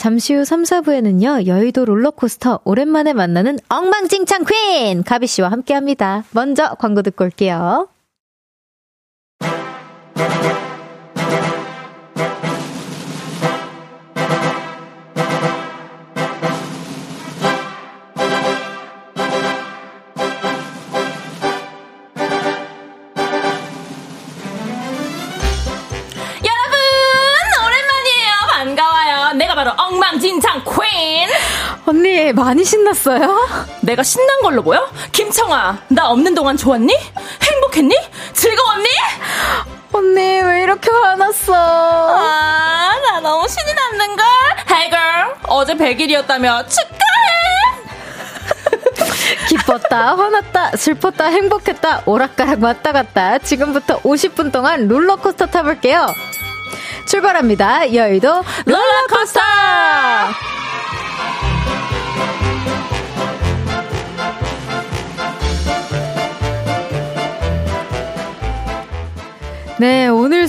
[0.02, 5.04] 잠시 후 3, 4부에는요, 여의도 롤러코스터 오랜만에 만나는 엉망진창 퀸!
[5.04, 6.24] 가비 씨와 함께 합니다.
[6.32, 7.88] 먼저 광고 듣고 올게요.
[32.34, 33.68] 많이 신났어요?
[33.82, 34.88] 내가 신난 걸로 보여?
[35.12, 36.94] 김청아, 나 없는 동안 좋았니?
[37.42, 37.96] 행복했니?
[38.34, 38.88] 즐거웠니?
[39.94, 41.54] 언니, 왜 이렇게 화났어?
[41.54, 44.26] 아, 나 너무 신이 났는걸?
[44.70, 47.02] Hey girl, 어제 100일이었다며 축하해!
[49.48, 53.38] 기뻤다, 화났다, 슬펐다, 행복했다, 오락가락 왔다 갔다.
[53.40, 56.08] 지금부터 50분 동안 롤러코스터 타볼게요.
[57.06, 57.94] 출발합니다.
[57.94, 59.42] 여의도 롤러코스터!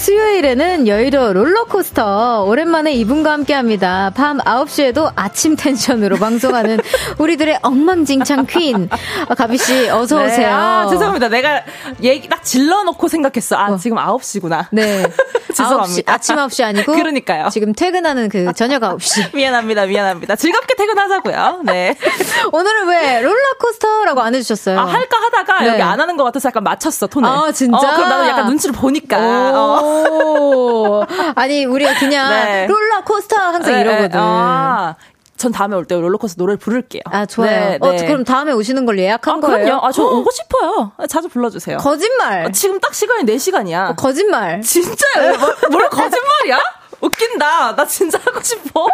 [0.03, 4.11] 수요일에는 여의도 롤러코스터 오랜만에 이분과 함께 합니다.
[4.17, 6.81] 밤 9시에도 아침 텐션으로 방송하는
[7.19, 8.89] 우리들의 엉망진창 퀸.
[9.29, 10.39] 아, 가비 씨, 어서오세요.
[10.39, 11.29] 네, 아, 죄송합니다.
[11.29, 11.63] 내가
[12.03, 13.55] 얘기 딱 질러놓고 생각했어.
[13.55, 13.77] 아, 어.
[13.77, 14.67] 지금 9시구나.
[14.73, 15.05] 네.
[15.57, 16.13] 죄송합니다.
[16.13, 16.93] 9시, 아침 9시 아니고.
[16.97, 17.49] 그러니까요.
[17.51, 19.35] 지금 퇴근하는 그 저녁 9시.
[19.37, 20.37] 미안합니다, 미안합니다.
[20.37, 21.61] 즐겁게 퇴근하자고요.
[21.65, 21.97] 네.
[22.53, 24.79] 오늘은 왜 롤러코스터라고 안 해주셨어요?
[24.79, 25.69] 아, 할까 하다가 네.
[25.69, 27.29] 여기 안 하는 것 같아서 약간 맞췄어, 톤을.
[27.29, 27.77] 아, 진짜?
[27.77, 29.19] 어, 그럼 나도 약간 눈치를 보니까.
[29.55, 31.07] 어.
[31.35, 32.67] 아니 우리가 그냥 네.
[32.67, 34.19] 롤러코스터 항상 네, 이러거든.
[34.21, 34.97] 아,
[35.43, 37.03] 전 다음에 올 때 롤러코스터 노래를 부를게요.
[37.07, 37.51] 아, 좋아요.
[37.51, 38.07] 네, 어, 네.
[38.07, 39.65] 그럼 다음에 오시는 걸 예약한 아, 거예요?
[39.65, 39.87] 그럼요.
[39.87, 40.93] 아, 저 오고 싶어요.
[41.09, 41.79] 자주 불러주세요.
[41.79, 42.47] 거짓말.
[42.47, 43.91] 어, 지금 딱 시간이 4시간이야.
[43.91, 44.61] 어, 거짓말.
[44.63, 45.37] 진짜요?
[45.39, 46.61] 뭐, 뭘 거짓말이야?
[47.01, 47.75] 웃긴다.
[47.75, 48.87] 나 진짜 하고 싶어.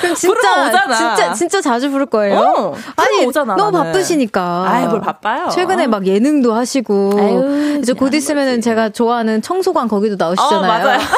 [0.00, 0.94] 그럼 진짜 오잖아.
[0.94, 2.38] 진짜 진짜 자주 부를 거예요.
[2.38, 3.90] 어, 아니 오잖아, 너무 나는.
[3.92, 4.64] 바쁘시니까.
[4.68, 5.48] 아이 뭘 바빠요.
[5.48, 10.58] 최근에 막 예능도 하시고 아유, 이제 곧 있으면은 제가 좋아하는 청소관 거기도 나오시잖아요.
[10.58, 11.00] 어, 맞아요.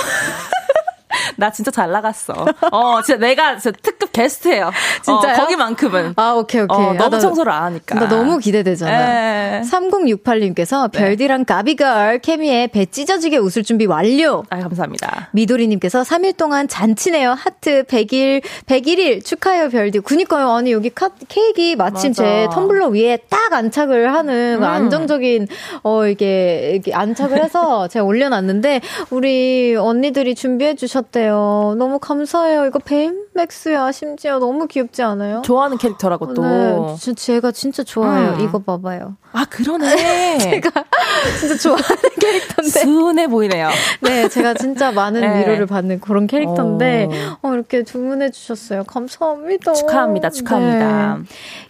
[1.37, 2.35] 나 진짜 잘 나갔어.
[2.73, 4.71] 어, 진짜 내가 진짜 특급 게스트예요.
[5.03, 6.15] 진짜 어, 거기만큼은.
[6.17, 6.77] 아, 오케이, 오케이.
[6.77, 7.95] 어, 너무 아, 청소를 안 하니까.
[7.95, 9.63] 나 너무 기대되잖아.
[9.63, 10.99] 3068님께서 네.
[10.99, 14.45] 별디랑 가비걸 케미에 배 찢어지게 웃을 준비 완료.
[14.51, 15.29] 아, 감사합니다.
[15.33, 17.31] 미도리님께서 3일 동안 잔치네요.
[17.33, 20.01] 하트 100일, 101일 축하해요, 별디.
[20.01, 20.51] 그니까요.
[20.51, 22.23] 아니, 여기 카, 케이크 마침 맞아.
[22.23, 24.65] 제 텀블러 위에 딱 안착을 하는 음.
[24.65, 25.49] 안정적인,
[25.83, 31.75] 어, 이게, 이게 안착을 해서 제가 올려놨는데, 우리 언니들이 준비해 주셨 대요.
[31.79, 32.67] 너무 감사해요.
[32.67, 33.91] 이거 뱀 맥스야.
[33.93, 35.43] 심지어 너무 귀엽지 않아요?
[35.43, 36.43] 좋아하는 캐릭터라고 또.
[36.43, 38.35] 네, 제가 진짜 좋아해요.
[38.35, 38.41] 음.
[38.41, 39.17] 이거 봐봐요.
[39.33, 40.39] 아, 그러네.
[40.39, 40.71] 제가
[41.41, 42.81] 진짜 좋아하는 캐릭터인데.
[42.81, 43.69] 순해 보이네요.
[44.01, 45.41] 네, 제가 진짜 많은 네.
[45.41, 47.09] 위로를 받는 그런 캐릭터인데,
[47.43, 48.85] 어, 어 이렇게 주문해 주셨어요.
[48.85, 49.73] 감사합니다.
[49.73, 50.31] 축하합니다.
[50.31, 51.19] 축하합니다.
[51.19, 51.25] 네.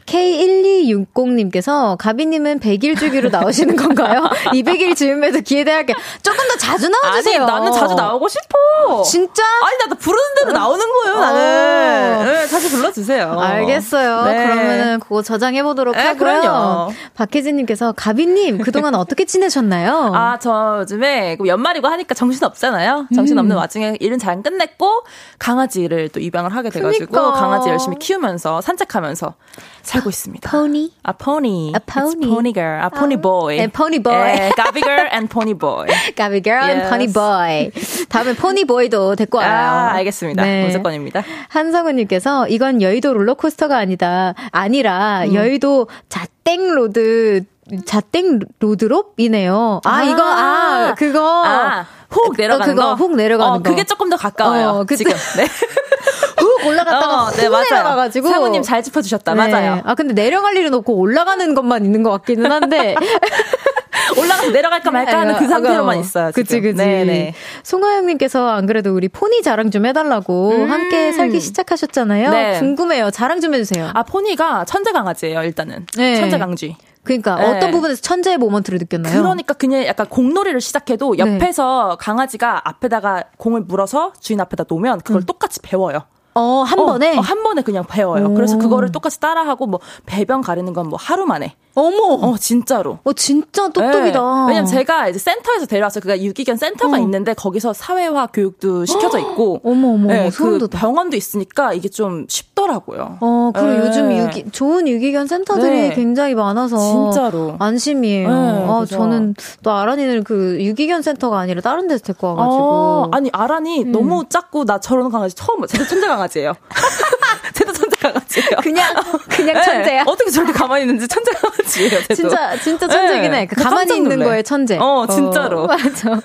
[0.05, 4.29] K1260님께서 가비님은 100일 주기로 나오시는 건가요?
[4.53, 7.43] 200일 즈음에도 기회대할게 조금 더 자주 나와주세요.
[7.43, 9.03] 아니, 나는 자주 나오고 싶어.
[9.03, 9.43] 진짜?
[9.63, 11.54] 아니, 나도 부르는 대로 나오는 거예요, 나는.
[11.55, 12.25] 어.
[12.25, 13.39] 네, 자주 불러주세요.
[13.39, 14.25] 알겠어요.
[14.25, 14.47] 네.
[14.47, 16.19] 그러면은 그거 저장해보도록 네, 하고요.
[16.19, 16.93] 그럼요.
[17.15, 20.13] 박혜진님께서 가비님, 그동안 어떻게 지내셨나요?
[20.15, 23.07] 아, 저 요즘에 연말이고 하니까 정신 없잖아요.
[23.15, 23.59] 정신 없는 음.
[23.59, 25.05] 와중에 일은 잘 끝냈고,
[25.39, 27.41] 강아지를 또 입양을 하게 돼가지고, 그러니까.
[27.41, 29.35] 강아지 열심히 키우면서, 산책하면서,
[29.83, 30.51] 살고 있습니다.
[30.51, 30.93] 포니?
[31.03, 31.73] 아, 포니.
[31.75, 32.15] A pony.
[32.15, 32.81] It's pony girl.
[32.81, 33.57] 아, pony boy.
[33.59, 34.17] 네, pony boy.
[34.17, 35.87] 예, 가비 girl and pony boy.
[36.17, 36.73] 가비 girl yes.
[36.73, 37.71] and pony boy.
[38.09, 39.51] 다음에 pony boy도 데리고 와요.
[39.51, 40.43] 아, 알겠습니다.
[40.43, 40.67] 네.
[40.67, 41.23] 무조건입니다.
[41.49, 44.35] 한성우님께서 이건 여의도 롤러코스터가 아니다.
[44.51, 45.35] 아니라 음.
[45.35, 47.45] 여의도 자땡 로드
[47.87, 49.81] 자땡 로드롭이네요.
[49.85, 51.45] 아, 아, 이거, 아, 그거.
[51.45, 53.63] 아, 훅 내려가는 어, 그거, 훅 내려가는 어, 거.
[53.63, 54.69] 그게 조금 더 가까워요.
[54.69, 55.13] 어, 그, 지금.
[55.37, 55.47] 네.
[56.37, 57.65] 훅 올라갔다가 어, 네, 맞아요.
[57.71, 59.35] 내려가가지고 사모님 잘 짚어주셨다.
[59.35, 59.49] 네.
[59.51, 59.81] 맞아요.
[59.85, 62.95] 아 근데 내려갈 일은 없고 올라가는 것만 있는 것 같기는 한데
[64.19, 66.31] 올라가서 내려갈까 말까 하는 그 상태로만 있어요.
[66.33, 66.43] 지금.
[66.43, 66.77] 그치 그치.
[66.77, 67.35] 네네.
[67.63, 70.71] 송하영님께서 안 그래도 우리 포니 자랑 좀 해달라고 음.
[70.71, 72.31] 함께 살기 시작하셨잖아요.
[72.31, 72.59] 네.
[72.59, 73.11] 궁금해요.
[73.11, 73.91] 자랑 좀 해주세요.
[73.95, 75.43] 아 포니가 천재 강아지예요.
[75.43, 76.17] 일단은 네.
[76.17, 76.77] 천재 강쥐.
[77.05, 77.45] 그러니까 네.
[77.45, 79.21] 어떤 부분에서 천재의 moment를 느꼈나요?
[79.21, 82.05] 그러니까 그냥 약간 공놀이를 시작해도 옆에서 네.
[82.05, 85.27] 강아지가 앞에다가 공을 물어서 주인 앞에다 놓으면 그걸 음.
[85.27, 86.05] 똑같이 배워요.
[86.35, 87.17] 어, 한 어, 번에?
[87.17, 88.27] 어, 한 번에 그냥 배워요.
[88.27, 88.35] 오.
[88.35, 91.55] 그래서 그거를 똑같이 따라하고 뭐 배변 가리는 건 뭐 하루 만에.
[91.77, 92.29] 어머!
[92.29, 92.99] 어, 진짜로.
[93.03, 94.45] 어, 진짜 똑똑이다.
[94.47, 94.49] 네.
[94.49, 96.03] 왜냐면 제가 이제 센터에서 데려왔어요.
[96.03, 97.01] 그니까 유기견 센터가 어.
[97.01, 99.61] 있는데 거기서 사회화 교육도 시켜져 있고.
[99.65, 103.19] 어머, 어머, 네, 그 병원도 있으니까 이게 좀 쉽더라고요.
[103.21, 103.79] 어, 그리고 네.
[103.89, 105.95] 요즘 유기, 좋은 유기견 센터들이 네.
[105.95, 106.77] 굉장히 많아서.
[106.77, 107.57] 진짜로.
[107.59, 108.29] 안심이에요.
[108.29, 112.63] 네, 아, 저는 또 아란이는 그 유기견 센터가 아니라 다른 데서 데리고 와가지고.
[112.63, 113.91] 어, 아니, 아란이 음.
[113.93, 115.67] 너무 작고 나 저런 강아지 처음 봐.
[115.67, 116.55] 제도 천재 강아지 예요.
[117.55, 118.57] 제도 천재 강아지예요.
[118.63, 118.95] 그냥,
[119.45, 120.05] 그냥 천재야.
[120.07, 121.91] 어떻게 저렇게 가만히 있는지 천재 강아지예요.
[122.03, 122.15] 쟤도.
[122.15, 123.41] 진짜 진짜 천재긴 네.
[123.41, 123.47] 해.
[123.47, 124.79] 그 가만히 있는 거에 천재.
[124.79, 125.63] 어, 진짜로.
[125.63, 126.21] 어, 맞아.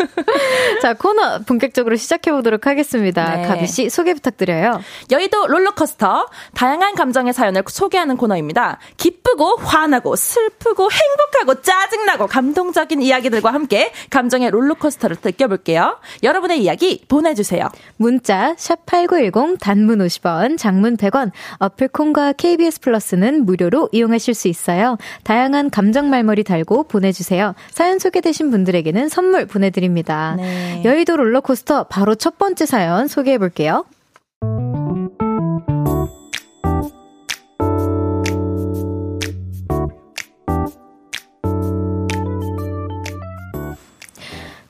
[0.81, 3.35] 자, 코너 본격적으로 시작해 보도록 하겠습니다.
[3.35, 3.47] 네.
[3.47, 4.81] 가비 씨 소개 부탁드려요.
[5.11, 8.79] 여의도 롤러코스터 다양한 감정의 사연을 소개하는 코너입니다.
[8.97, 15.97] 기쁘고 화나고 슬프고 행복하고 짜증나고 감동적인 이야기들과 함께 감정의 롤러코스터를 느껴볼게요.
[16.23, 17.69] 여러분의 이야기 보내주세요.
[17.97, 24.97] 문자 샵8910 단문 50원, 장문 100원, 어플콘과 KBS 플러스 는 무료로 이용하실 수 있어요.
[25.23, 27.55] 다양한 감정 말머리 달고 보내주세요.
[27.71, 30.35] 사연 소개되신 분들에게는 선물 보내드립니다.
[30.37, 30.81] 네.
[30.85, 33.85] 여의도 롤러코스터 바로 첫 번째 사연 소개해 볼게요.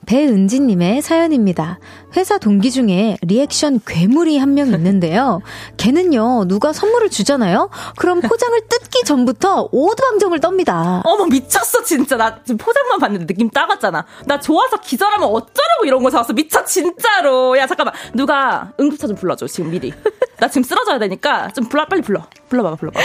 [0.09, 1.77] 배은지님의 사연입니다.
[2.15, 5.41] 회사 동기 중에 리액션 괴물이 한 명 있는데요.
[5.77, 7.69] 걔는요, 누가 선물을 주잖아요?
[7.97, 11.01] 그럼 포장을 뜯기 전부터 오두방정을 떱니다.
[11.05, 12.17] 어머, 미쳤어, 진짜.
[12.17, 14.05] 나 지금 포장만 봤는데 느낌 딱 왔잖아.
[14.25, 16.33] 나 좋아서 기절하면 어쩌라고 이런 거 사왔어.
[16.33, 17.55] 미쳐, 진짜로.
[17.59, 17.93] 야, 잠깐만.
[18.15, 19.93] 누가 응급차 좀 불러줘, 지금 미리.
[20.39, 22.25] 나 지금 쓰러져야 되니까 좀 불러, 빨리 불러.
[22.49, 22.99] 불러봐, 불러봐.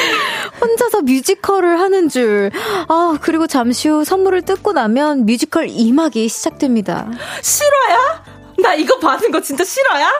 [0.62, 2.50] 혼자서 뮤지컬을 하는 줄.
[2.88, 7.10] 아, 그리고 잠시 후 선물을 뜯고 나면 뮤지컬 2막이 시작됩니다.
[7.42, 8.24] 실화야?
[8.58, 10.10] 나 이거 받은 거 진짜 실화야?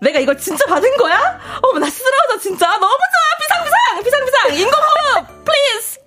[0.00, 1.40] 내가 이걸 진짜 받은 거야?
[1.62, 2.66] 어머, 나 쓰러져, 진짜.
[2.68, 3.38] 너무 좋아.
[3.40, 4.04] 비상비상!
[4.04, 4.54] 비상비상!
[4.54, 5.44] 인공호흡!
[5.44, 5.98] please!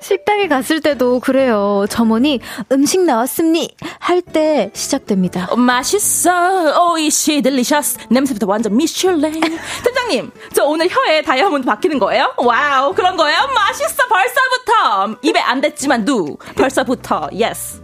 [0.00, 1.86] 식당에 갔을 때도 그래요.
[1.88, 2.40] 점원이
[2.72, 3.74] 음식 나왔습니?
[3.98, 5.48] 할 때 시작됩니다.
[5.50, 6.92] 어, 맛있어.
[6.92, 7.98] おいしい delicious.
[8.10, 9.32] 냄새부터 완전 미슐랭.
[9.84, 12.32] 팀장님, 저 오늘 혀에 다이아몬드 박히는 거예요?
[12.38, 13.38] wow, 그런 거예요?
[13.54, 15.18] 맛있어, 벌써부터.
[15.22, 16.36] 입에 안 댔지만 누.
[16.56, 17.28] 벌써부터.
[17.32, 17.82] yes.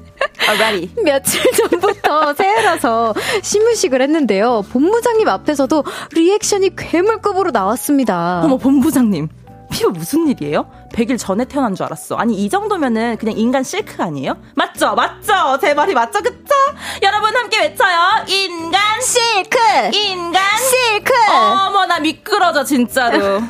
[0.48, 0.90] Already.
[1.04, 4.62] 며칠 전부터 새해라서 시무식을 했는데요.
[4.72, 8.42] 본부장님 앞에서도 리액션이 괴물급으로 나왔습니다.
[8.44, 9.28] 어머, 본부장님.
[9.72, 10.68] 피부 무슨 일이에요?
[10.92, 12.16] 100일 전에 태어난 줄 알았어.
[12.16, 14.36] 아니, 이 정도면은 그냥 인간 실크 아니에요?
[14.56, 14.96] 맞죠?
[14.96, 15.58] 맞죠?
[15.60, 16.18] 제 말이 맞죠?
[16.20, 16.54] 그쵸?
[17.02, 18.24] 여러분 함께 외쳐요.
[18.26, 19.96] 인간 실크!
[19.96, 21.12] 인간 실크!
[21.32, 23.40] 어머, 나 미끄러져, 진짜로.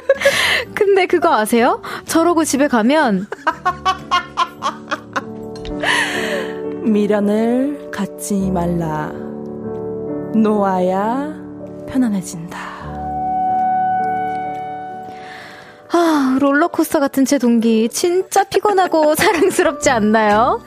[0.74, 1.82] 근데 그거 아세요?
[2.06, 3.26] 저러고 집에 가면
[6.82, 9.10] 미련을 갖지 말라.
[10.34, 11.34] 놓아야
[11.88, 12.58] 편안해진다.
[15.92, 20.60] 아, 롤러코스터 같은 제 동기 진짜 피곤하고 사랑스럽지 않나요?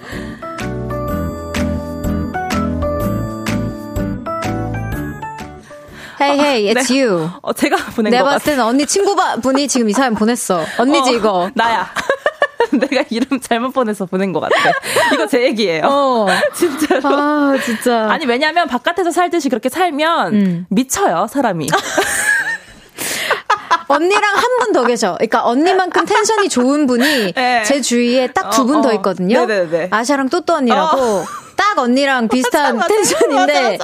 [6.21, 7.01] Hey, hey, it's 네.
[7.01, 7.29] you.
[7.41, 8.35] 어, 제가 보낸 거 내가 같아.
[8.35, 10.63] 봤을 때는 언니 친구분이 지금 이 사연 보냈어.
[10.77, 11.49] 언니지, 어, 이거.
[11.53, 11.87] 나야.
[12.89, 14.55] 내가 이름 잘못 보내서 보낸 것 같아.
[15.13, 15.83] 이거 제 얘기예요.
[15.85, 16.27] 어.
[16.53, 17.01] 진짜로.
[17.05, 18.07] 아, 진짜.
[18.09, 20.65] 아니 왜냐면 바깥에서 살듯이 그렇게 살면 음.
[20.69, 21.67] 미쳐요 사람이.
[23.87, 25.13] 언니랑 한 분 더 계셔.
[25.15, 27.63] 그러니까 언니만큼 텐션이 좋은 분이 네.
[27.63, 28.95] 제 주위에 딱 두 분더 어, 어.
[28.95, 29.45] 있거든요.
[29.45, 29.89] 네네네.
[29.91, 31.25] 아샤랑 또또 언니라고
[31.55, 33.77] 딱 언니랑 비슷한 텐션인데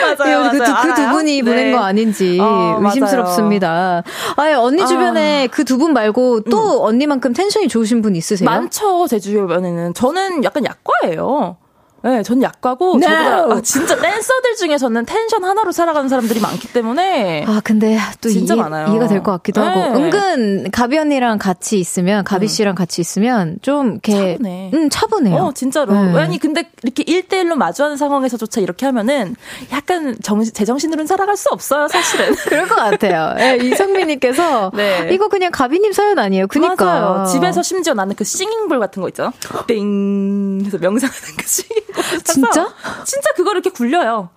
[0.00, 0.74] 맞아요, 그, 맞아요.
[0.82, 1.10] 그두 알아요?
[1.12, 1.72] 분이 보낸 네.
[1.72, 4.02] 거 아닌지 어, 의심스럽습니다.
[4.36, 8.48] 아니, 언니 주변에 그두 분 말고 또 언니만큼 텐션이 좋으신 분 있으세요?
[8.48, 11.56] 많죠 제 주변에는 저는 약간 약과예요.
[12.02, 13.00] 네, 전 약과고 No.
[13.00, 18.54] 저보다 아, 진짜 댄서들 중에서는 텐션 하나로 살아가는 사람들이 많기 때문에 아, 근데 또 진짜
[18.54, 18.88] 이해, 많아요.
[18.88, 19.80] 이해가 될 것 같기도 하고.
[19.98, 20.04] 네.
[20.04, 24.12] 은근 가비 언니랑 같이 있으면, 가비 씨랑 같이 있으면 좀 이렇게.
[24.38, 24.70] 차분해.
[24.74, 25.36] 음, 차분해요.
[25.36, 25.92] 어, 진짜로.
[25.92, 26.18] 네.
[26.20, 29.36] 아니, 근데 이렇게 1대1로 마주하는 상황에서조차 이렇게 하면은
[29.72, 32.34] 약간 정신, 제정신으로는 살아갈 수 없어요, 사실은.
[32.48, 33.34] 그럴 것 같아요.
[33.38, 35.08] 예, 이성민님께서 네.
[35.12, 36.46] 이거 그냥 가비님 사연 아니에요?
[36.46, 37.26] 그니까 맞아요.
[37.26, 39.32] 집에서 심지어 나는 그 싱잉볼 같은 거 있잖아.
[39.66, 41.46] 띵 해서 명상하는 그.
[41.46, 41.62] 사서
[42.24, 42.74] 진짜?
[43.04, 44.30] 진짜 그거 이렇게 굴려요.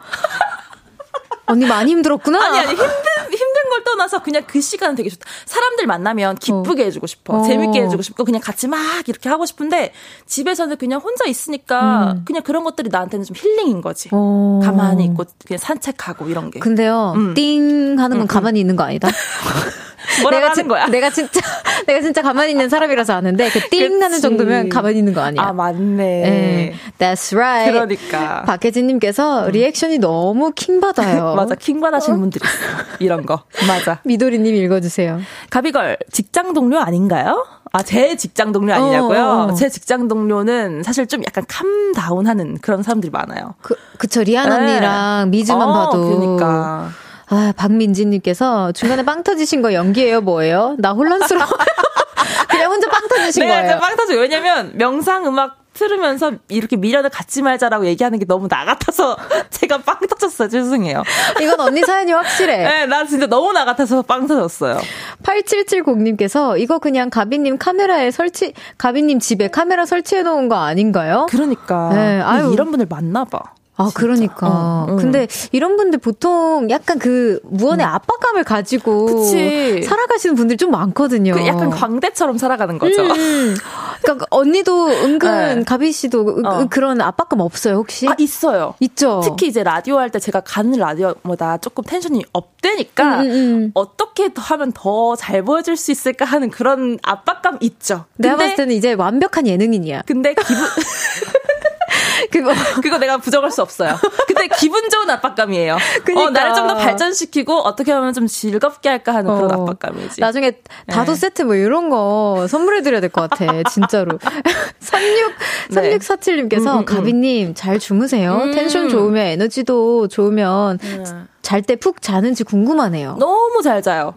[1.45, 2.41] 언니 많이 힘들었구나.
[2.41, 2.85] 아니 아니 힘든
[3.31, 5.25] 힘든 걸 떠나서 그냥 그 시간은 되게 좋다.
[5.45, 7.43] 사람들 만나면 기쁘게 해주고 싶어, 어.
[7.43, 9.93] 재밌게 해주고 싶고 그냥 같이 막 이렇게 하고 싶은데
[10.25, 14.09] 집에서는 그냥 혼자 있으니까 그냥 그런 것들이 나한테는 좀 힐링인 거지.
[14.11, 14.61] 어.
[14.63, 16.59] 가만히 있고 그냥 산책하고 이런 게.
[16.59, 17.33] 근데요, 음.
[17.33, 19.09] 띵 하는 건 가만히 있는 거 아니다.
[20.21, 20.85] 뭐라고 하는 진- 거야?
[20.87, 21.41] 내가 진짜
[21.87, 24.21] 내가 진짜 가만히 있는 사람이라서 아는데 그띵 그치.
[24.21, 25.41] 정도면 가만히 있는 거 아니야.
[25.43, 26.03] 아 맞네.
[26.25, 27.71] 예, That's right.
[27.71, 28.43] 그러니까.
[28.43, 31.33] 박혜진님께서 리액션이 너무 킹 받아요.
[31.37, 32.95] 맞아 킹 받으시는 분들이 있어.
[32.99, 33.43] 이런 거.
[33.67, 33.99] 맞아.
[34.03, 35.19] 미도리님 읽어주세요.
[35.49, 37.45] 가비걸 직장 동료 아닌가요?
[37.75, 39.19] 아, 제 직장 동료 아니냐고요?
[39.23, 39.53] 어, 어.
[39.55, 43.55] 제 직장 동료는 사실 좀 약간 캄다운하는 그런 사람들이 많아요.
[43.63, 44.55] 그 그쵸 리안 네.
[44.55, 46.19] 언니랑 미즈만 어, 봐도.
[46.19, 46.91] 그러니까.
[47.33, 50.75] 아, 박민지님께서 중간에 빵 터지신 거 연기예요, 뭐예요?
[50.77, 51.47] 나 혼란스러워.
[52.47, 53.71] 그냥 혼자 빵 터지신 내가 거예요.
[53.71, 54.13] 이제 빵 터져.
[54.19, 59.17] 왜냐면 명상 음악 틀으면서 이렇게 미련을 갖지 말자라고 얘기하는 게 너무 나 같아서
[59.49, 60.47] 제가 빵 터졌어요.
[60.47, 61.01] 죄송해요.
[61.41, 62.57] 이건 언니 사연이 확실해.
[62.57, 64.79] 네, 나 진짜 너무 나 같아서 빵 터졌어요.
[65.23, 71.25] 8770님께서 이거 그냥 가비님 카메라에 설치, 가비님 집에 카메라 설치해 놓은 거 아닌가요?
[71.31, 71.89] 그러니까.
[71.91, 72.51] 네, 아유.
[72.53, 73.39] 이런 분들 많나 봐.
[73.75, 73.99] 아, 진짜.
[73.99, 74.47] 그러니까.
[74.47, 74.95] 어, 응.
[74.97, 79.81] 근데 이런 분들 보통 약간 그 무언의 압박감을 가지고 그치.
[79.83, 81.33] 살아가시는 분들이 좀 많거든요.
[81.33, 83.01] 그 약간 광대처럼 살아가는 거죠.
[83.01, 83.55] 음.
[84.03, 85.63] 그러니까 언니도 은근 네.
[85.63, 86.67] 가비 씨도 그- 어.
[86.69, 88.07] 그런 압박감 없어요, 혹시?
[88.07, 88.75] 아, 있어요.
[88.79, 89.21] 있죠.
[89.23, 93.71] 특히 이제 라디오 할 때 제가 가는 라디오보다 조금 텐션이 업되니까 음, 음, 음.
[93.73, 98.05] 어떻게 더 하면 더 잘 보여줄 수 있을까 하는 그런 압박감 있죠.
[98.17, 100.03] 내가 근데, 봤을 때는 이제 완벽한 예능인이야.
[100.05, 100.63] 근데 기분
[102.31, 103.95] 그거 그거 내가 부정할 수 없어요.
[104.27, 105.77] 근데 기분 좋은 압박감이에요.
[106.03, 106.27] 그러니까.
[106.27, 109.61] 어, 나를 좀 더 발전시키고 어떻게 하면 좀 즐겁게 할까 하는 그런 어.
[109.63, 110.21] 압박감이지.
[110.21, 110.53] 나중에
[110.87, 111.19] 다도 네.
[111.19, 113.45] 세트 뭐 이런 거 선물해 드려야 될 것 같아.
[113.69, 114.17] 진짜로.
[114.79, 115.33] 36,
[115.71, 116.69] 3647님께서 네.
[116.71, 116.85] 음, 음, 음.
[116.85, 118.35] 가비 님 잘 주무세요.
[118.43, 118.51] 음.
[118.51, 121.27] 텐션 좋으면 에너지도 좋으면 음.
[121.41, 123.17] 잘때 푹 자는지 궁금하네요.
[123.19, 124.13] 너무 잘 자요.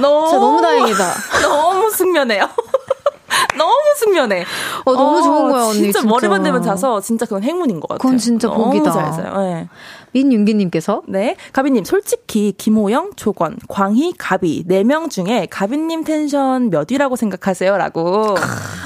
[0.00, 1.14] 너무, 너무 다행이다.
[1.42, 2.48] 너무 숙면해요.
[3.56, 4.44] 너무 숙면해.
[4.84, 5.74] 어, 너무 어, 좋은 거야, 언니.
[5.74, 7.98] 진짜, 진짜, 머리만 대면 자서 진짜 그건 행운인 것 같아요.
[7.98, 8.90] 그건 진짜 복이다.
[8.90, 9.40] 잘 자요.
[9.42, 9.68] 네.
[10.12, 17.14] 민윤기님께서 네 가비님 솔직히 김호영, 조건, 광희, 가비 네 명 중에 가비님 텐션 몇 위라고
[17.14, 18.34] 생각하세요?라고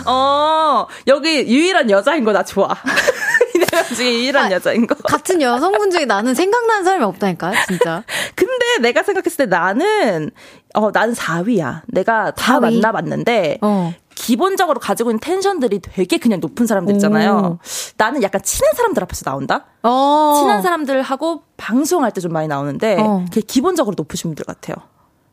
[0.06, 2.68] 어 여기 유일한 여자인 거 나 좋아.
[3.54, 4.94] 이네명 중에 유일한 아, 여자인 거.
[4.96, 8.02] 같은 여성분 중에 나는 생각나는 사람이 없다니까 진짜.
[8.36, 10.30] 근데 내가 생각했을 때 나는
[10.74, 11.82] 어 나는 4위야.
[11.86, 12.60] 내가 다 4위?
[12.60, 13.94] 만나봤는데 어.
[14.24, 17.58] 기본적으로 가지고 있는 텐션들이 되게 그냥 높은 사람들 있잖아요.
[17.60, 17.64] 오.
[17.98, 19.66] 나는 약간 친한 사람들 앞에서 나온다?
[19.82, 20.34] 어.
[20.38, 23.24] 친한 사람들하고 방송할 때 좀 많이 나오는데, 어.
[23.28, 24.76] 그게 기본적으로 높으신 분들 같아요.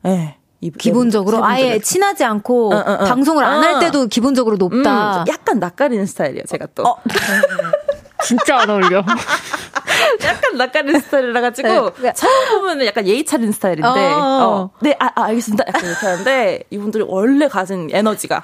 [0.05, 0.09] 예.
[0.09, 0.37] 네.
[0.77, 2.97] 기본적으로 아예 친하지 않고 어, 어, 어.
[3.05, 3.79] 방송을 안할 어.
[3.79, 5.21] 때도 기본적으로 높다.
[5.21, 6.83] 음, 약간 낯가리는 스타일이에요, 제가 또.
[6.83, 6.97] 어.
[8.23, 9.03] 진짜 안 어울려.
[10.23, 12.13] 약간 낯가리는 스타일이라 가지고 네.
[12.15, 14.17] 처음 보면 약간 예의 차린 스타일인데 어.
[14.21, 14.69] 어.
[14.81, 15.63] 네, 아, 아, 알겠습니다.
[15.67, 18.43] 약간 이렇게 하는데 이분들이 원래 가진 에너지가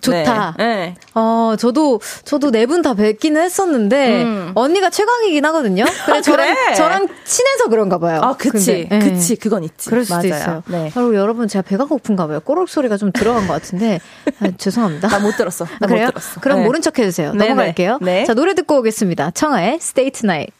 [0.00, 0.54] 좋다.
[0.58, 0.64] 네.
[0.66, 0.94] 네.
[1.14, 4.52] 어, 저도 저도 네 분 다 뵙기는 했었는데 음.
[4.54, 5.84] 언니가 최강이긴 하거든요.
[6.06, 6.74] 그래, 아, 저랑 그래?
[6.74, 8.20] 저랑 친해서 그런가 봐요.
[8.22, 8.86] 아, 그치.
[8.88, 9.10] 근데, 네.
[9.10, 9.36] 그치.
[9.36, 9.88] 그건 있지.
[9.90, 10.28] 그럴 수도 맞아요.
[10.28, 10.62] 있어요.
[10.66, 10.90] 네.
[10.94, 12.40] 그리고 여러분 제가 배가 고픈가 봐요.
[12.40, 14.00] 꼬르륵 소리가 좀 들어간 것 같은데
[14.40, 15.08] 아, 죄송합니다.
[15.08, 15.64] 나 못 들었어.
[15.80, 16.08] 아, 그래요?
[16.10, 16.40] 들었어.
[16.40, 16.64] 그럼 네.
[16.66, 17.32] 모른 척 해주세요.
[17.34, 17.98] 넘어갈게요.
[18.02, 18.24] 네.
[18.24, 19.32] 자 노래 듣고 오겠습니다.
[19.32, 20.52] 청하의 Stay Tonight.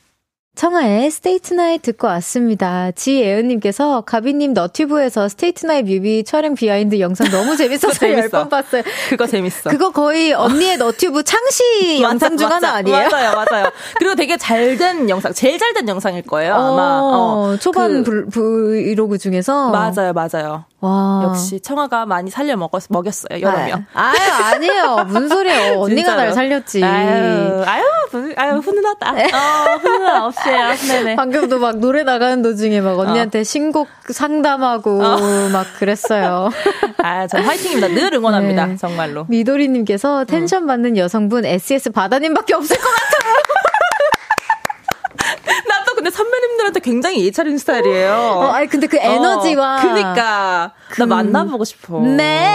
[0.59, 2.91] 청하의 Stay Tonight 듣고 왔습니다.
[2.91, 8.83] 지예은님께서 가비님 너튜브에서 Stay Tonight 뮤비 촬영 behind 영상 너무 재밌어서 10번 봤어요.
[9.09, 9.71] 그거 재밌어.
[9.71, 13.09] 그거 거의 언니의 너튜브 창시 영상 중 하나 아니에요?
[13.09, 13.71] 맞아요, 맞아요.
[13.99, 17.01] 그리고 되게 잘 된 영상, 제일 잘 된 영상일 거예요, 아마.
[17.03, 19.71] 어, 어 초반 그, 브이로그 중에서.
[19.71, 20.65] 맞아요, 맞아요.
[20.81, 21.23] 와.
[21.25, 23.85] 역시 청아가 많이 살려 먹었, 먹였어요, 여러 명.
[23.95, 24.17] 아유,
[24.55, 25.05] 아니에요.
[25.07, 25.81] 무슨 소리예요.
[25.81, 26.85] 언니가 날 살렸지.
[26.85, 27.83] 아유, 아유,
[28.37, 29.11] 아유, 훈훈하다.
[29.11, 30.75] 어, 훈훈한 없이 요.
[30.89, 31.17] 네네.
[31.17, 33.45] 방금도 막 노래 나가는 도중에 막 언니한테 어.
[33.45, 35.49] 신곡 상담하고 어.
[35.53, 36.51] 막 그랬어요.
[36.99, 37.89] 아, 전 화이팅입니다.
[37.89, 38.67] 늘 응원합니다.
[38.67, 38.77] 네.
[38.77, 39.27] 정말로.
[39.29, 43.19] 미도리님께서 텐션 받는 여성분 SS 바다님밖에 없을 것 같아요.
[45.99, 46.11] 근데
[46.79, 48.13] 선배님들한테 굉장히 예차린 스타일이에요.
[48.13, 52.01] 어, 아니 근데 그 에너지와 어, 그니까 그, 나 만나보고 싶어.
[52.01, 52.49] 네,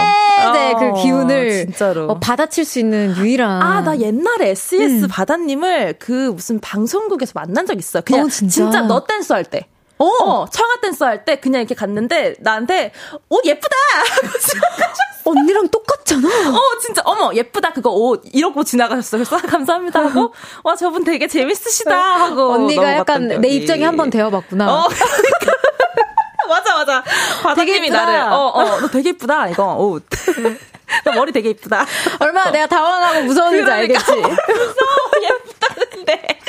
[0.44, 3.62] 어, 네, 그 기운을 진짜로 어, 받아칠 수 있는 유일한.
[3.62, 5.08] 아, 나 옛날에 SES 음.
[5.08, 8.02] 바다님을 그 무슨 방송국에서 만난 적 있어요.
[8.04, 8.54] 그냥 어, 진짜?
[8.54, 9.66] 진짜 너 댄스 할 때.
[9.98, 12.92] 어, 어 청아 댄스 할때 그냥 이렇게 갔는데 나한테
[13.28, 13.76] 옷 예쁘다.
[15.24, 16.28] 언니랑 똑같잖아.
[16.28, 18.22] 어, 진짜, 어머, 예쁘다, 그거 옷.
[18.32, 19.16] 이러고 지나가셨어.
[19.16, 22.52] 그래서 아, 감사합니다 하고, 와, 저분 되게 재밌으시다 하고.
[22.52, 24.70] 언니가 약간 내 입장이 한번 되어봤구나.
[24.70, 24.86] 어,
[26.48, 27.02] 맞아, 맞아.
[27.42, 30.04] 바다님이 나를, 어, 어, 너 되게 예쁘다, 이거, 옷.
[31.04, 31.86] 너 머리 되게 예쁘다.
[32.20, 32.52] 얼마나 어.
[32.52, 34.12] 내가 당황하고 무서웠는지 그러니까, 알겠지.
[34.12, 36.40] 무서워, 예쁘다는데.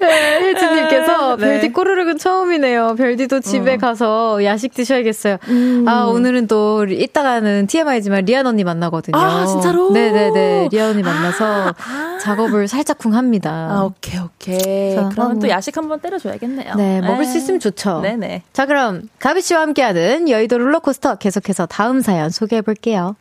[0.00, 1.46] 네, 혜진님께서 네.
[1.46, 2.96] 별디 꼬르륵은 처음이네요.
[2.96, 3.78] 별디도 집에 어.
[3.78, 5.38] 가서 야식 드셔야겠어요.
[5.48, 5.84] 음.
[5.88, 9.16] 아, 오늘은 또 이따가는 TMI지만 리안 언니 만나거든요.
[9.16, 9.90] 아, 진짜로?
[9.92, 10.68] 네네네.
[10.70, 12.18] 리안 언니 만나서 아.
[12.20, 13.68] 작업을 살짝쿵 합니다.
[13.70, 14.94] 아, 오케이, 오케이.
[14.94, 16.74] 자, 그러면 또 야식 한번 때려줘야겠네요.
[16.74, 17.30] 네, 먹을 에이.
[17.30, 18.00] 수 있으면 좋죠.
[18.00, 18.42] 네네.
[18.52, 23.16] 자, 그럼 가비 씨와 함께하는 여의도 롤러코스터 계속해서 다음 사연 소개해 볼게요.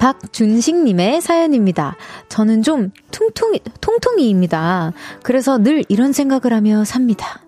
[0.00, 1.94] 박준식님의 사연입니다.
[2.30, 4.92] 저는 좀 퉁퉁이, 통통이입니다.
[5.22, 7.42] 그래서 늘 이런 생각을 하며 삽니다.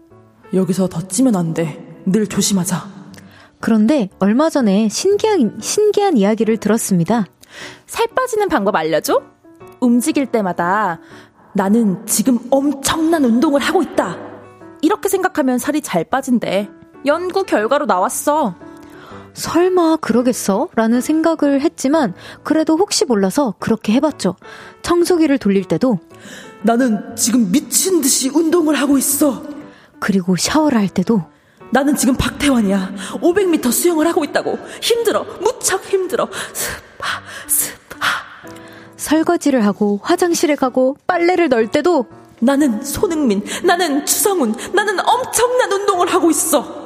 [0.52, 1.82] 여기서 더 찌면 안 돼.
[2.04, 3.02] 늘 조심하자.
[3.58, 7.24] 그런데 얼마 전에 신기한, 신기한 이야기를 들었습니다.
[7.86, 9.22] 살 빠지는 방법 알려줘?
[9.80, 11.00] 움직일 때마다
[11.54, 14.18] 나는 지금 엄청난 운동을 하고 있다.
[14.82, 16.68] 이렇게 생각하면 살이 잘 빠진대.
[17.06, 18.54] 연구 결과로 나왔어.
[19.34, 20.68] 설마 그러겠어?
[20.74, 24.36] 라는 생각을 했지만 그래도 혹시 몰라서 그렇게 해봤죠.
[24.82, 25.98] 청소기를 돌릴 때도
[26.62, 29.42] 나는 지금 미친 듯이 운동을 하고 있어.
[29.98, 31.22] 그리고 샤워를 할 때도
[31.70, 32.94] 나는 지금 박태환이야.
[33.22, 34.58] 500m 수영을 하고 있다고.
[34.82, 35.24] 힘들어.
[35.40, 36.28] 무척 힘들어.
[36.52, 38.06] 스파, 스파.
[38.96, 42.06] 설거지를 하고 화장실에 가고 빨래를 넣을 때도
[42.40, 46.81] 나는 손흥민, 나는 추성훈, 나는 엄청난 운동을 하고 있어.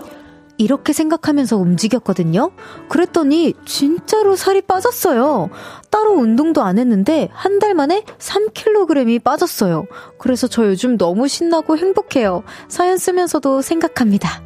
[0.59, 2.51] 이렇게 생각하면서 움직였거든요.
[2.89, 5.51] 그랬더니 진짜로 살이 빠졌어요.
[5.91, 9.87] 따로 운동도 안 했는데 한 달 만에 3kg이 빠졌어요.
[10.19, 12.43] 그래서 저 요즘 너무 신나고 행복해요.
[12.69, 14.43] 사연 쓰면서도 생각합니다.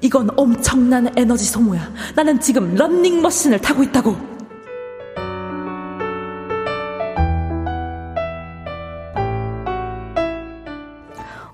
[0.00, 1.92] 이건 엄청난 에너지 소모야.
[2.14, 4.37] 나는 지금 런닝머신을 타고 있다고.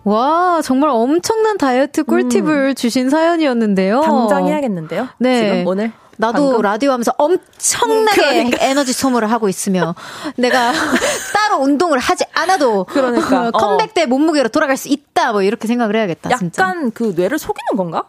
[0.05, 2.75] 와, 정말 엄청난 다이어트 꿀팁을 음.
[2.75, 4.03] 주신 사연이었는데요.
[4.03, 5.09] 당장 해야겠는데요?
[5.19, 5.41] 네.
[5.41, 5.93] 지금 오늘?
[6.17, 6.63] 나도 방금?
[6.63, 8.65] 라디오 하면서 엄청나게 그러니까.
[8.65, 9.95] 에너지 소모를 하고 있으며
[10.37, 10.73] 내가
[11.35, 13.95] 따로 운동을 하지 않아도 그러니까 컴백 어.
[13.95, 16.31] 때 몸무게로 돌아갈 수 있다 뭐 이렇게 생각을 해야겠다.
[16.31, 16.75] 약간 진짜.
[16.93, 18.05] 그 뇌를 속이는 건가?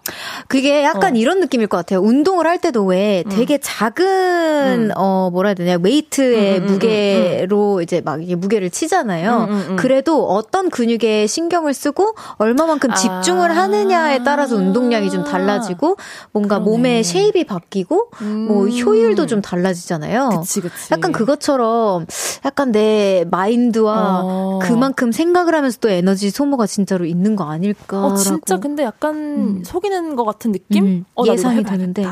[0.48, 1.18] 그게 약간 어.
[1.18, 2.00] 이런 느낌일 것 같아요.
[2.00, 3.30] 운동을 할 때도 왜 음.
[3.30, 4.92] 되게 작은 음.
[4.96, 9.76] 어 뭐라 해야 되냐 웨이트의 음, 음, 음 무게로 이제 막 이게 무게를 치잖아요.
[9.78, 13.56] 그래도 어떤 근육에 신경을 쓰고 얼마만큼 집중을 아.
[13.56, 15.98] 하느냐에 따라서 운동량이 좀 달라지고
[16.32, 16.72] 뭔가 그러네.
[16.72, 18.48] 몸의 shape이 바뀌고 뭐 음.
[18.48, 20.30] 뭐 효율도 좀 달라지잖아요.
[20.30, 20.74] 그치, 그치.
[20.92, 22.08] 약간 그것처럼
[22.46, 24.60] 약간 내 마인드와 어.
[24.62, 28.06] 그만큼 생각을 하면서 또 에너지 소모가 진짜 로 있는 거 아닐까.
[28.06, 29.64] 어, 진짜 근데 약간 음.
[29.64, 30.86] 속이는 것 같은 느낌?
[30.86, 31.06] 음.
[31.16, 32.06] 어, 예상이 되는데.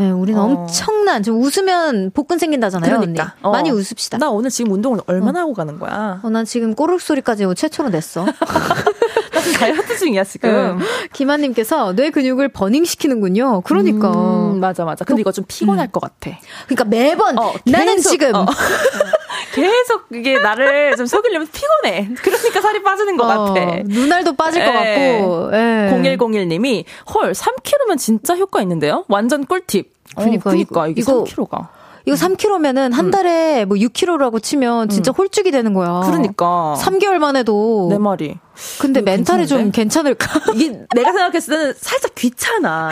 [0.00, 0.44] 네, 우리는 어.
[0.44, 3.00] 엄청난 좀 웃으면 복근 생긴다잖아요.
[3.00, 3.50] 그러니까 어.
[3.50, 4.16] 많이 웃읍시다.
[4.16, 5.42] 나 오늘 지금 운동을 얼마나 어.
[5.42, 6.20] 하고 가는 거야?
[6.22, 8.24] 어, 난 지금 꼬르륵 소리까지 최초로 냈어.
[9.58, 10.78] 다이어트 중이야 지금.
[10.78, 10.84] 네.
[11.12, 13.60] 김한님께서 뇌 근육을 버닝시키는군요.
[13.62, 15.04] 그러니까 음, 맞아 맞아.
[15.04, 15.90] 근데 그, 이거 좀 피곤할 음.
[15.90, 16.38] 것 같아.
[16.66, 18.46] 그러니까 매번 어, 나는 계속, 지금 어.
[19.54, 22.08] 계속 이게 나를 좀 속이려면 피곤해.
[22.22, 23.82] 그러니까 살이 빠지는 것 어, 같아.
[23.84, 24.66] 눈알도 빠질 에.
[24.66, 25.18] 것 예.
[25.18, 25.54] 같고.
[25.54, 26.16] 에.
[26.16, 26.84] 0101님이
[27.14, 29.04] 헐 3kg면 진짜 효과 있는데요.
[29.08, 29.89] 완전 꿀팁.
[30.16, 31.68] 그러니까, 어, 그러니까 이게 이거, 3kg가.
[32.06, 33.10] 이거 3kg면은 한 음.
[33.10, 35.14] 달에 뭐 6kg라고 치면 진짜 음.
[35.16, 36.00] 홀쭉이 되는 거야.
[36.06, 36.74] 그러니까.
[36.78, 37.88] 3개월만 해도.
[37.90, 38.38] 내 말이.
[38.80, 39.46] 근데 멘탈이 괜찮은데?
[39.46, 40.40] 좀 괜찮을까?
[40.54, 42.90] 이게 내가 생각했을 때는 살짝 귀찮아.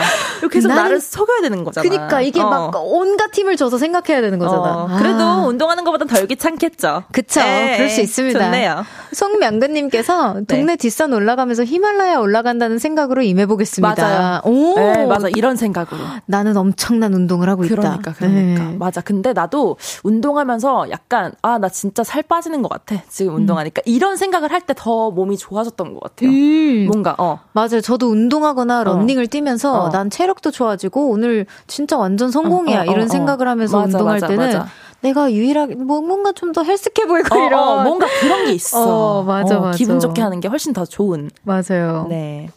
[0.51, 1.87] 계속 나는, 나를 속여야 되는 거잖아.
[1.87, 2.49] 그니까 이게 어.
[2.49, 4.61] 막 온갖 팀을 줘서 생각해야 되는 거잖아.
[4.61, 4.87] 어.
[4.89, 4.97] 아.
[4.97, 7.03] 그래도 운동하는 것보다 덜 귀찮겠죠.
[7.11, 7.39] 그쵸.
[7.41, 7.75] 네.
[7.77, 8.39] 그럴 수 있습니다.
[8.39, 8.85] 좋네요.
[9.13, 10.45] 송명근님께서 네.
[10.45, 13.95] 동네 뒷산 올라가면서 히말라야 올라간다는 생각으로 임해보겠습니다.
[13.95, 14.41] 맞아요.
[14.45, 14.75] 오.
[14.75, 15.27] 네, 맞아.
[15.29, 15.99] 이런 생각으로.
[16.25, 18.01] 나는 엄청난 운동을 하고 그러니까, 있다.
[18.01, 18.63] 그러니까, 그러니까.
[18.71, 18.77] 네.
[18.77, 19.01] 맞아.
[19.01, 23.01] 근데 나도 운동하면서 약간, 아, 나 진짜 살 빠지는 것 같아.
[23.09, 23.81] 지금 운동하니까.
[23.81, 23.83] 음.
[23.85, 26.29] 이런 생각을 할 때 더 몸이 좋아 졌던 것 같아요.
[26.29, 26.85] 음.
[26.87, 27.39] 뭔가, 어.
[27.53, 27.81] 맞아요.
[27.81, 28.83] 저도 운동하거나 어.
[28.83, 29.89] 런닝을 뛰면서 어.
[29.89, 32.79] 난 체력도 좋아지고 오늘 진짜 완전 성공이야.
[32.79, 34.67] 어, 어, 이런 생각을 하면서 맞아, 운동할 맞아, 때는 맞아.
[35.01, 39.19] 내가 유일하게 뭐 뭔가 좀 더 healthy해 보이고 어, 이런 어, 뭔가 그런 게 있어.
[39.19, 39.77] 어, 맞아, 어, 맞아.
[39.77, 41.29] 기분 좋게 하는 게 훨씬 더 좋은.
[41.43, 42.07] 맞아요.
[42.09, 42.49] 네.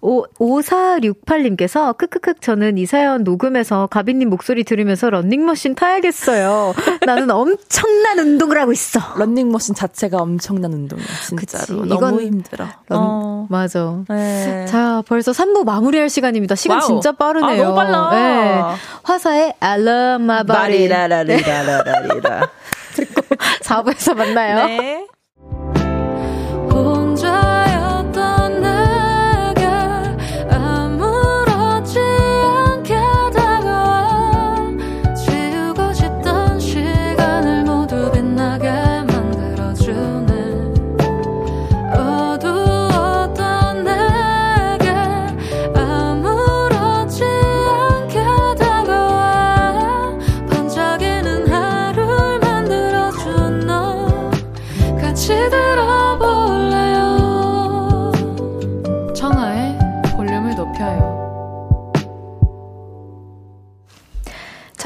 [0.00, 6.74] 오, 5468님께서 크크크 저는 이 사연 녹음해서 가비님 목소리 들으면서 런닝머신 타야겠어요.
[7.06, 9.00] 나는 엄청난 운동을 하고 있어.
[9.16, 11.06] 런닝머신 자체가 엄청난 운동이야.
[11.26, 11.82] 진짜로.
[11.82, 12.66] 그치, 너무 힘들어.
[12.88, 13.46] 런, 어.
[13.48, 13.96] 맞아.
[14.08, 14.66] 네.
[14.66, 16.54] 자, 벌써 3부 마무리할 시간입니다.
[16.54, 16.86] 시간 wow.
[16.86, 17.48] 진짜 빠르네요.
[17.48, 18.10] 아, 너무 빨라.
[18.10, 18.62] 네.
[19.02, 20.88] 화사의 I love my body.
[20.88, 21.82] 라리라.
[22.94, 23.22] 듣고
[23.62, 24.66] 4부에서 만나요.
[24.66, 25.06] 네.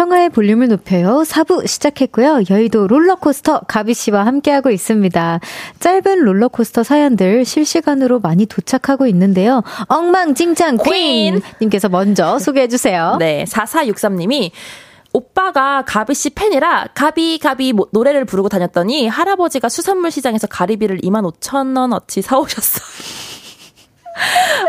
[0.04, 1.22] 청하의 볼륨을 높여요.
[1.24, 2.42] 4부 시작했고요.
[2.50, 5.40] 여의도 롤러코스터 가비 씨와 함께하고 있습니다.
[5.80, 9.62] 짧은 롤러코스터 사연들 실시간으로 많이 도착하고 있는데요.
[9.88, 11.40] 엉망진창 퀸!
[11.62, 13.16] 님께서 먼저 소개해 주세요.
[13.18, 14.50] 네, 4463님이
[15.14, 21.78] 오빠가 가비 씨 팬이라 가비 가비 노래를 부르고 다녔더니 할아버지가 수산물 시장에서 가리비를 2만 5천
[21.78, 22.84] 원어치 사오셨어요.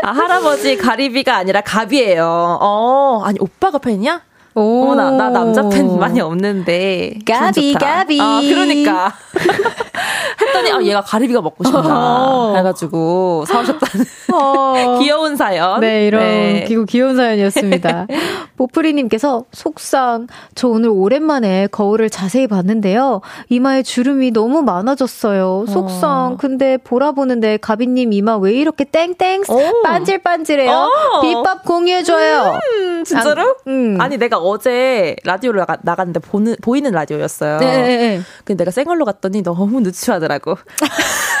[0.02, 2.24] 아, 할아버지 가리비가 아니라 가비예요.
[2.24, 4.22] 어, 아니 오빠가 팬이야?
[4.56, 4.88] 오.
[4.90, 7.18] 어나 나 남자 팬 많이 없는데.
[7.26, 8.18] 가비, 가비.
[8.20, 9.12] 아, 그러니까.
[10.40, 11.80] 했더니, 아, 얘가 가리비가 먹고 싶다.
[11.84, 12.54] 어.
[12.56, 14.06] 해가지고, 사오셨다는.
[14.32, 14.98] 어.
[15.00, 15.80] 귀여운 사연.
[15.80, 16.66] 네, 이런 네.
[16.88, 18.06] 귀여운 사연이었습니다.
[18.56, 20.26] 보프리님께서, 속상.
[20.54, 23.20] 저 오늘 오랜만에 거울을 자세히 봤는데요.
[23.48, 25.66] 이마에 주름이 너무 많아졌어요.
[25.68, 26.32] 속상.
[26.32, 26.36] 어.
[26.38, 29.82] 근데 보라 보는데, 가비님 이마 왜 이렇게 땡땡 오.
[29.82, 30.70] 반질반질해요?
[30.70, 31.20] 오.
[31.20, 32.58] 비법 공유해줘요.
[32.80, 33.42] 음, 진짜로?
[33.42, 33.96] 아, 음.
[34.00, 37.58] 아니, 내가 어제 라디오를 나가, 나갔는데 보는, 보이는 라디오였어요.
[37.58, 37.66] 네.
[37.66, 38.20] 네, 네.
[38.44, 40.56] 근데 내가 생얼로 갔더니 너무 누추하더라고.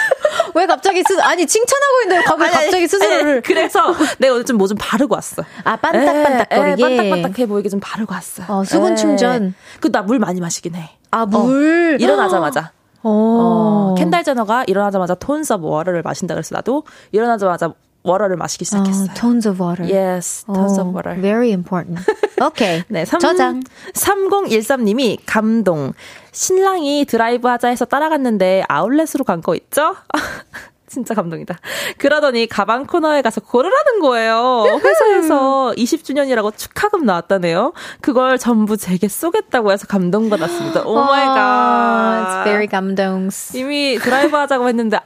[0.56, 4.76] 왜 갑자기 스 아니 칭찬하고 있는데 갑자기, 갑자기 스스로를 그래서 내가 오늘 좀 뭐 좀
[4.80, 5.42] 바르고 왔어.
[5.64, 8.42] 아 반딱반딱거리게 반딱반딱해 보이게 좀 바르고 왔어.
[8.48, 9.54] 어, 수분 충전.
[9.80, 10.90] 그 나 물 많이 마시긴 해.
[11.10, 11.94] 아 물.
[11.94, 12.72] 어, 일어나자마자.
[13.02, 13.92] 어.
[13.92, 16.82] 어, 켄달 제너가 일어나자마자 of water를 마신다 그래서 나도
[17.12, 17.72] 일어나자마자
[18.06, 19.08] water를 마시기 시작했어요.
[19.10, 19.84] 어, tons of water.
[19.90, 21.20] Yes, tons of 어, water.
[21.20, 22.00] Very important.
[22.42, 22.82] 오케이.
[22.88, 23.62] 네, 3, 저장.
[23.94, 25.92] 3013님이 감동.
[26.32, 29.96] 신랑이 드라이브 하자 해서 따라갔는데 아울렛으로 간 거 있죠?
[30.88, 31.56] 진짜 감동이다.
[31.98, 34.64] 그러더니 가방 코너에 가서 고르라는 거예요.
[34.82, 37.72] 회사에서 20주년이라고 축하금 나왔다네요.
[38.00, 40.82] 그걸 전부 제게 쏘겠다고 해서 감동받았습니다.
[40.84, 42.26] Oh my God.
[42.28, 43.56] It's very 감동스.
[43.56, 45.00] 이미 드라이브 하자고 했는데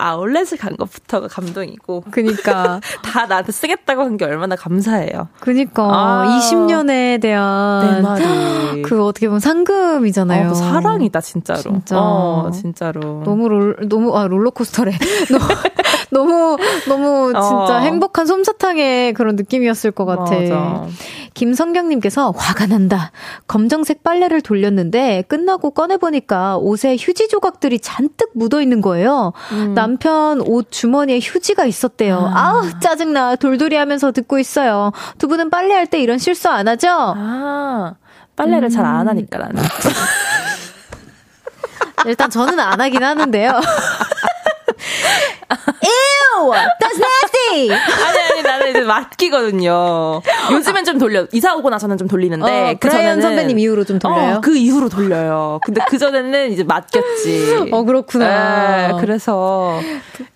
[0.00, 2.80] 아울렛을 간 것부터가 감동이고 그니까.
[3.02, 5.28] 다 나한테 쓰겠다고 한 게 얼마나 감사해요.
[5.40, 5.82] 그니까.
[5.84, 6.38] 아.
[6.40, 7.94] 20년에 대한.
[7.96, 8.82] 내 말이.
[8.82, 10.50] 그 어떻게 보면 상금이잖아요.
[10.50, 11.60] 어, 사랑이다 진짜로.
[11.60, 11.96] 진짜.
[11.98, 13.22] 어, 진짜로.
[13.24, 14.92] 너무 롤, 너무, 아, 롤러코스터래.
[16.10, 16.56] 너무,
[16.88, 17.78] 너무, 진짜 어.
[17.80, 20.32] 행복한 솜사탕의 그런 느낌이었을 것 같아.
[20.34, 20.86] 맞아.
[21.34, 23.12] 김성경님께서 화가 난다.
[23.46, 29.32] 검정색 빨래를 돌렸는데 끝나고 꺼내보니까 옷에 휴지 조각들이 잔뜩 묻어 있는 거예요.
[29.52, 29.74] 음.
[29.74, 32.30] 남편 옷 주머니에 휴지가 있었대요.
[32.34, 32.60] 아.
[32.60, 33.36] 우 짜증나.
[33.36, 34.92] 돌돌이 하면서 듣고 있어요.
[35.18, 36.88] 두 분은 빨래할 때 이런 실수 안 하죠?
[36.90, 37.94] 아,
[38.36, 39.08] 빨래를 잘안 음.
[39.08, 39.62] 하니까 나는.
[42.06, 43.60] 일단 저는 안 하긴 하는데요.
[45.50, 46.50] Ew!
[46.52, 47.70] That's nasty!
[47.70, 50.22] 아니, 아니, 나는 이제 맡기거든요.
[50.52, 51.26] 요즘엔 좀 돌려.
[51.32, 52.70] 이사 오고 나서는 좀 돌리는데.
[52.70, 54.36] 어, 그전에는- 선배님 이후로 좀 돌려요?
[54.36, 55.60] 어, 그 이후로 돌려요.
[55.64, 57.68] 근데 그전에는 이제 맡겼지.
[57.72, 58.88] 어, 그렇구나.
[58.88, 59.80] 네, 그래서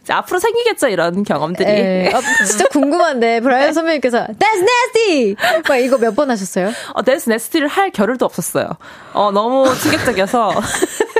[0.09, 1.69] 앞으로 생기겠죠, 이런 경험들이.
[1.71, 2.11] 예.
[2.13, 5.37] 아, 진짜 궁금한데, 브라이언 선배님께서, That's nasty!
[5.69, 6.71] 막 이거 몇 번 하셨어요?
[6.93, 8.69] 어, 데스 네스티를 할 겨를도 없었어요.
[9.15, 10.53] 어, 너무 충격적이어서.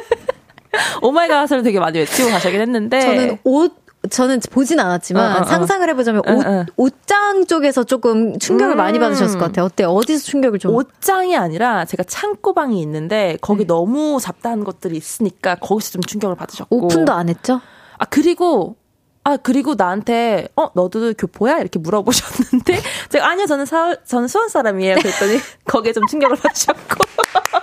[1.03, 3.01] 오마이갓을 되게 많이 외치고 가시긴 했는데.
[3.01, 5.45] 저는 옷, 저는 보진 않았지만 어, 어, 어.
[5.45, 6.67] 상상을 해보자면 어, 옷, 어.
[6.77, 8.77] 옷장 쪽에서 조금 충격을 음.
[8.77, 9.67] 많이 받으셨을 것 같아요.
[9.67, 9.85] 어때?
[9.85, 10.75] 어디서 충격을 좀?
[10.75, 17.13] 옷장이 아니라 제가 창고방이 있는데 거기 너무 잡다한 것들이 있으니까 거기서 좀 충격을 받으셨고 오픈도
[17.13, 17.61] 안 했죠?
[17.99, 18.77] 아 그리고
[19.25, 24.97] 아 그리고 나한테 어 너도 교포야 이렇게 물어보셨는데 제가 아니요 저는 사 저는 수원 사람이에요
[24.97, 27.05] 그랬더니 거기에 좀 충격을 받으셨고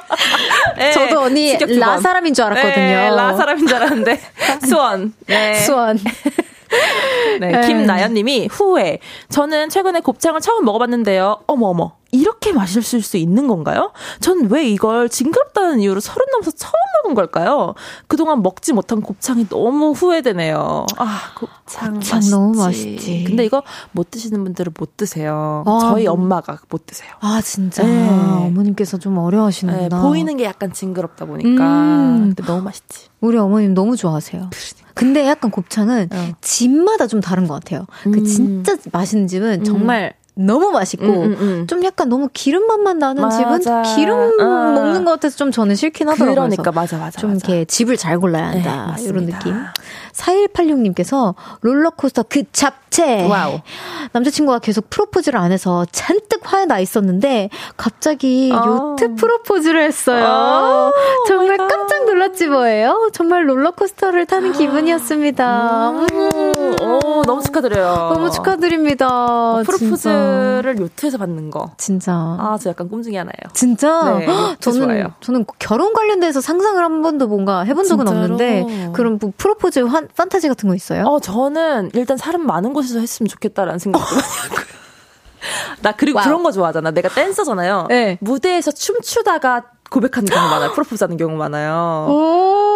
[0.77, 2.01] 네, 저도 언니 라 번.
[2.01, 2.75] 사람인 줄 알았거든요.
[2.75, 4.21] 네, 라 사람인 줄 알았는데
[4.67, 5.55] 수원 네.
[5.55, 5.99] 수원.
[7.39, 7.67] 네, 네.
[7.67, 8.99] 김나연님이 후회.
[9.29, 11.41] 저는 최근에 곱창을 처음 먹어봤는데요.
[11.47, 11.93] 어머 어머.
[12.13, 13.93] 이렇게 맛있을 수 있는 건가요?
[14.19, 17.73] 전 왜 이걸 징그럽다는 이유로 서른 넘어서 처음 먹은 걸까요?
[18.07, 20.87] 그동안 먹지 못한 곱창이 너무 후회되네요.
[20.97, 22.31] 아, 곱창, 곱창 맛있지.
[22.31, 23.23] 너무 맛있지.
[23.25, 23.63] 근데 이거
[23.93, 25.63] 못 드시는 분들은 못 드세요.
[25.65, 26.13] 아, 저희 뭐.
[26.15, 27.11] 엄마가 못 드세요.
[27.21, 27.83] 아, 진짜.
[27.83, 28.09] 네.
[28.09, 30.01] 어머님께서 좀 네, 어려워하시는구나.
[30.01, 31.63] 보이는 게 약간 징그럽다 보니까.
[31.63, 32.33] 음.
[32.35, 33.07] 근데 너무 맛있지.
[33.21, 34.49] 우리 어머님 너무 좋아하세요.
[34.93, 36.29] 근데 약간 곱창은 어.
[36.41, 37.85] 집마다 좀 다른 것 같아요.
[38.03, 38.25] 그 음.
[38.25, 41.67] 진짜 맛있는 집은 정말 너무 맛있고 음, 음, 음.
[41.67, 43.37] 좀 약간 너무 기름 맛만 나는 맞아.
[43.37, 44.43] 집은 기름 어.
[44.73, 46.35] 먹는 것 같아서 좀 저는 싫긴 하더라고요.
[46.35, 47.19] 그러니까 맞아 맞아.
[47.19, 47.47] 좀 맞아.
[47.47, 48.95] 이렇게 집을 잘 골라야 네, 한다.
[48.99, 49.39] 이런 맞습니다.
[49.39, 49.55] 느낌.
[50.13, 53.27] 4186님께서 롤러코스터 그 잡채.
[53.27, 53.59] wow.
[54.11, 58.95] 남자친구가 계속 프로포즈를 안 해서 잔뜩 화에 나 있었는데 갑자기 어.
[58.99, 60.25] 요트 프로포즈를 했어요.
[60.25, 60.91] 어,
[61.27, 61.57] 정말.
[61.57, 63.09] 깜짝 놀랐지 뭐예요?
[63.13, 65.89] 정말 롤러코스터를 타는 기분이었습니다.
[65.91, 66.75] 음.
[66.81, 68.11] 오, 너무 축하드려요.
[68.13, 69.07] 너무 축하드립니다.
[69.09, 71.71] 어, 프로포즈를 요트에서 받는 거.
[71.77, 72.11] 진짜.
[72.13, 73.51] 아, 저 약간 꿈 중에 하나예요.
[73.53, 75.13] 진짜 네, 헉, 저는 좋아해요.
[75.21, 78.21] 저는 결혼 관련돼서 상상을 한 번도 뭔가 해본 적은 진짜로?
[78.33, 81.05] 없는데 그런 뭐 프로포즈 환, 판타지 같은 거 있어요?
[81.05, 84.07] 어, 저는 일단 사람 많은 곳에서 했으면 좋겠다라는 생각도.
[85.81, 86.25] 나 그리고 wow.
[86.25, 86.91] 그런 거 좋아하잖아.
[86.91, 87.87] 내가 댄서잖아요.
[87.89, 88.17] 네.
[88.21, 90.71] 무대에서 춤추다가 고백하는 경우 많아요.
[90.73, 92.05] 프로포즈 하는 경우 많아요.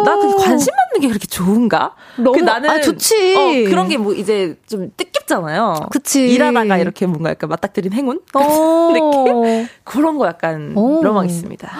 [0.00, 0.04] 오.
[0.04, 1.94] 나그 관심 받는 게 그렇게 좋은가?
[2.16, 3.34] 너무- 그 나는 아, 좋지.
[3.36, 5.88] 어, 그런 게 뭐 이제 좀 뜻깊잖아요.
[5.90, 6.28] 그치.
[6.28, 8.40] 일하다가 이렇게 뭔가 약간 맞닥뜨린 행운 어.
[8.92, 9.68] 느낌?
[9.84, 11.02] 그런 거 약간 오.
[11.02, 11.70] 로망 있습니다.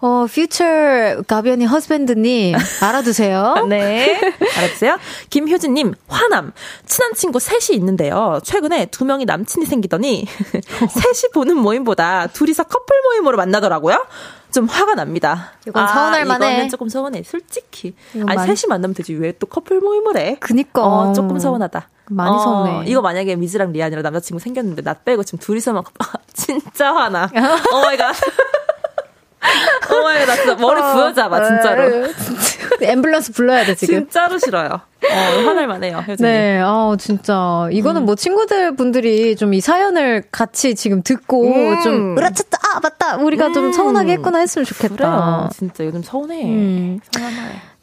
[0.00, 3.66] 어, 퓨처 가비언이 허스밴드님 알아두세요.
[3.68, 4.18] 네.
[4.58, 4.96] 알았어요?
[5.30, 6.52] 김효진님, 화남.
[6.86, 8.40] 친한 친구 셋이 있는데요.
[8.44, 14.04] 최근에 두 명이 남친이 생기더니, 셋이 보는 모임보다 둘이서 커플 모임으로 만나더라고요.
[14.52, 15.52] 좀 화가 납니다.
[15.66, 16.52] 이건 서운할 만해.
[16.52, 17.94] 이거는 조금 서운해, 솔직히.
[18.14, 19.14] 아니, 많이- 셋이 만나면 되지.
[19.14, 20.36] 왜 또 커플 모임을 해?
[20.40, 20.84] 그니까.
[20.84, 21.88] 어, 조금 서운하다.
[22.10, 22.84] 많이 어, 서운해.
[22.90, 27.28] 이거 만약에 미즈랑 리안이랑 남자친구 생겼는데, 나 빼고 지금 둘이서만, 아, 진짜 화나.
[27.72, 28.14] Oh my God.
[29.92, 31.82] Oh my God, 나 진짜 머리 부여잡아, 진짜로.
[31.84, 32.52] 어, 진짜.
[32.94, 33.94] 앰뷸런스 불러야 돼, 지금.
[33.94, 34.68] 진짜로 싫어요.
[34.70, 36.16] 어, 화날 만 해요, 효진님.
[36.22, 41.82] 네, 아 진짜 이거는 뭐 친구들 분들이 좀 이 사연을 같이 지금 듣고 음.
[41.82, 43.72] 좀 으라차차 아 맞다 우리가 좀 음.
[43.72, 44.94] 서운하게 했구나 했으면 좋겠다.
[44.96, 45.48] 그래요.
[45.52, 46.42] 진짜 요즘 서운해.
[46.44, 47.00] 음.
[47.10, 47.32] 서운해.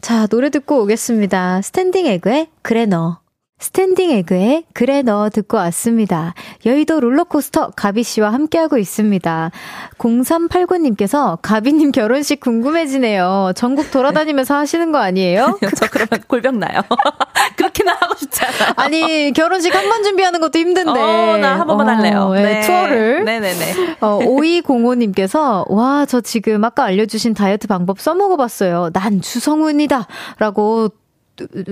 [0.02, 1.62] 자 노래 듣고 오겠습니다.
[1.62, 3.20] 스탠딩 에그의 그래 너.
[3.62, 6.34] 스탠딩 에그의 그래 너 듣고 왔습니다.
[6.66, 9.52] 여의도 롤러코스터 가비씨와 함께하고 있습니다.
[9.98, 13.52] 0389님께서 가비님 결혼식 궁금해지네요.
[13.56, 15.60] 전국 돌아다니면서 하시는 거 아니에요?
[15.76, 16.82] 저 그러면 골병 나요.
[17.58, 18.74] 그렇게나 하고 싶지 않아요.
[18.78, 20.92] 아니, 결혼식 한 번 준비하는 것도 힘든데.
[20.92, 22.32] 어, 나한 번만 어, 할래요.
[22.36, 22.62] 네, 네.
[22.62, 23.26] 투어를.
[23.26, 23.98] 네네네.
[24.02, 28.92] 어, 5205님께서, 와, 저 지금 아까 알려주신 다이어트 방법 써먹어봤어요.
[28.94, 30.06] 난 주성훈이다.
[30.38, 30.90] 라고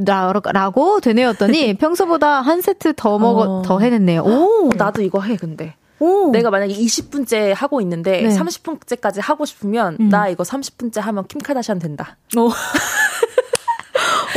[0.05, 3.61] 라, 라고 되뇌었더니 평소보다 한 세트 더 먹어 어.
[3.63, 4.21] 더 해냈네요.
[4.23, 5.75] 오, 나도 이거 해, 근데.
[5.99, 6.29] 오.
[6.31, 8.29] 내가 만약에 20분째 하고 있는데 네.
[8.29, 10.09] 30분째까지 하고 싶으면 음.
[10.09, 12.17] 나 이거 30분째 하면 킴 카다시안 된다.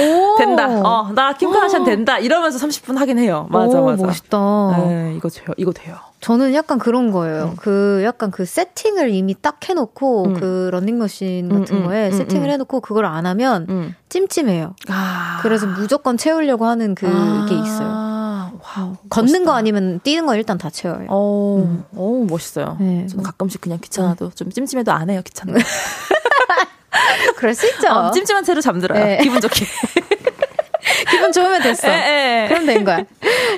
[0.01, 0.37] 오.
[0.39, 0.67] 된다.
[0.83, 2.19] 어, 나 킴 카다시안 된다.
[2.19, 3.47] 이러면서 30분 하긴 해요.
[3.51, 4.07] 맞아, 오, 맞아.
[4.07, 4.39] 멋있다.
[4.79, 5.47] 네, 이거 돼요.
[5.59, 5.97] 이거 돼요.
[6.21, 7.55] 저는 약간 그런 거예요.
[7.57, 10.35] 그 약간 그 세팅을 이미 딱 해놓고 음.
[10.35, 12.53] 그 런닝머신 같은 음, 음, 거에 음, 세팅을 음.
[12.53, 13.95] 해놓고 그걸 안 하면 음.
[14.11, 14.75] 찜찜해요.
[14.89, 15.39] 아.
[15.41, 17.89] 그래서 무조건 채우려고 하는 그게 있어요.
[17.91, 18.97] 아, wow.
[19.09, 19.51] 걷는 멋있다.
[19.51, 21.07] 거 아니면 뛰는 거 일단 다 채워요.
[21.09, 22.77] 어, 어 멋있어요.
[22.81, 23.07] 네.
[23.07, 25.55] 저는 가끔씩 그냥 귀찮아도 좀 찜찜해도 안 해요, 귀찮아.
[27.37, 27.89] 그럴 수 있죠.
[27.89, 29.03] 어, 찜찜한 채로 잠들어요.
[29.03, 29.19] 네.
[29.23, 29.65] 기분 좋게.
[31.11, 31.89] 기분 좋으면 됐어.
[31.89, 32.49] 예, 예.
[32.49, 33.05] 그럼 된 거야.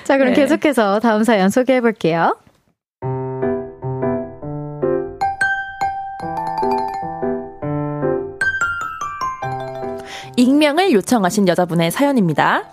[0.05, 0.41] 자, 그럼 네.
[0.41, 2.37] 계속해서 다음 사연 소개해 볼게요.
[10.37, 12.65] 익명을 요청하신 여자분의 사연입니다.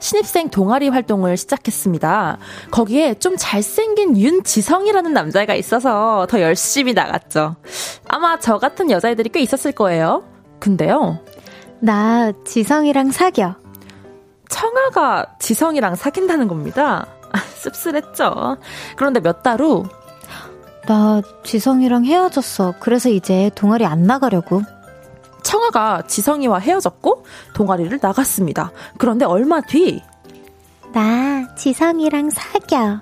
[0.00, 2.38] 신입생 동아리 활동을 시작했습니다.
[2.70, 7.56] 거기에 좀 잘생긴 윤지성이라는 남자애가 있어서 더 열심히 나갔죠.
[8.08, 10.24] 아마 저 같은 여자애들이 꽤 있었을 거예요.
[10.60, 11.20] 근데요,
[11.80, 13.54] 나 지성이랑 사겨.
[14.50, 17.06] 청아가 지성이랑 사귄다는 겁니다.
[17.56, 18.58] 씁쓸했죠.
[18.96, 19.84] 그런데 몇 달 후,
[20.86, 22.74] 나 지성이랑 헤어졌어.
[22.78, 24.62] 그래서 이제 동아리 안 나가려고.
[25.54, 27.24] 청아가 지성이와 헤어졌고,
[27.54, 28.72] 동아리를 나갔습니다.
[28.98, 30.02] 그런데 얼마 뒤,
[30.92, 33.00] 나 지성이랑 사겨.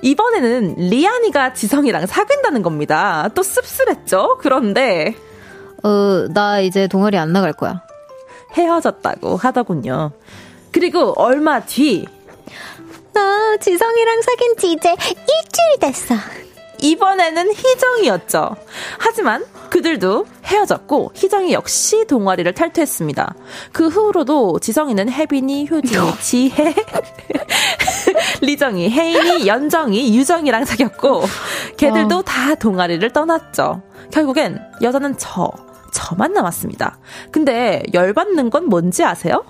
[0.00, 3.28] 이번에는 리안이가 지성이랑 사귄다는 겁니다.
[3.34, 4.38] 또 씁쓸했죠?
[4.40, 5.14] 그런데
[5.82, 7.82] 어, 나 이제 동아리 안 나갈 거야.
[8.56, 10.12] 헤어졌다고 하더군요.
[10.72, 12.06] 그리고 얼마 뒤
[13.12, 16.14] 나 지성이랑 사귄 지 이제 일주일 됐어.
[16.78, 18.56] 이번에는 희정이었죠.
[18.98, 23.34] 하지만 그들도 헤어졌고 희정이 역시 동아리를 탈퇴했습니다.
[23.72, 26.74] 그 후로도 지성이는 혜빈이, 효진이, 지혜,
[28.42, 31.22] 리정이, 혜인이, 연정이, 유정이랑 사귀었고
[31.76, 33.82] 걔들도 다 동아리를 떠났죠.
[34.12, 35.50] 결국엔 여자는 저,
[35.92, 36.98] 저만 남았습니다.
[37.30, 39.44] 근데 열받는 건 뭔지 아세요?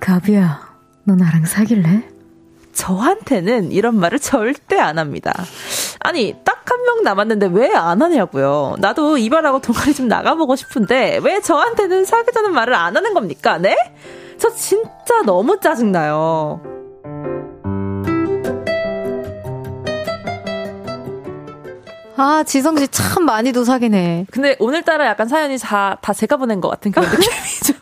[0.00, 0.68] 가비야,
[1.04, 2.04] 너 나랑 사귈래?
[2.72, 5.34] 저한테는 이런 말을 절대 안 합니다.
[6.00, 8.76] 아니, 딱 한 명 남았는데 왜 안 하냐고요.
[8.78, 13.56] 나도 이발하고 동아리 좀 나가보고 싶은데 왜 저한테는 사귀자는 말을 안 하는 겁니까?
[13.58, 13.74] 네?
[14.38, 16.60] 저 진짜 너무 짜증나요.
[22.16, 24.26] 아, 지성 씨 참 많이도 사귀네.
[24.32, 27.26] 근데 오늘따라 약간 사연이 다, 다 제가 보낸 것 같은 그런 느낌이
[27.64, 27.76] 좀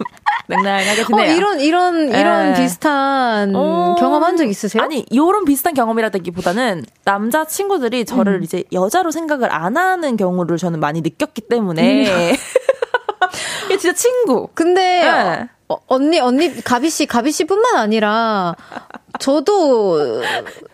[0.54, 1.36] 어, 드네요.
[1.36, 2.54] 이런, 이런, 이런 예.
[2.54, 3.96] 비슷한 어.
[3.98, 4.82] 경험한 적 있으세요?
[4.82, 11.00] 아니, 요런 비슷한 경험이라기보다는 남자 친구들이 저를 이제 여자로 생각을 안 하는 경우를 저는 많이
[11.00, 12.36] 느꼈기 때문에.
[13.66, 14.48] 이게 진짜 친구.
[14.54, 15.48] 근데 네.
[15.68, 18.54] 어, 언니 언니 가비 씨 가비 씨뿐만 아니라
[19.18, 20.22] 저도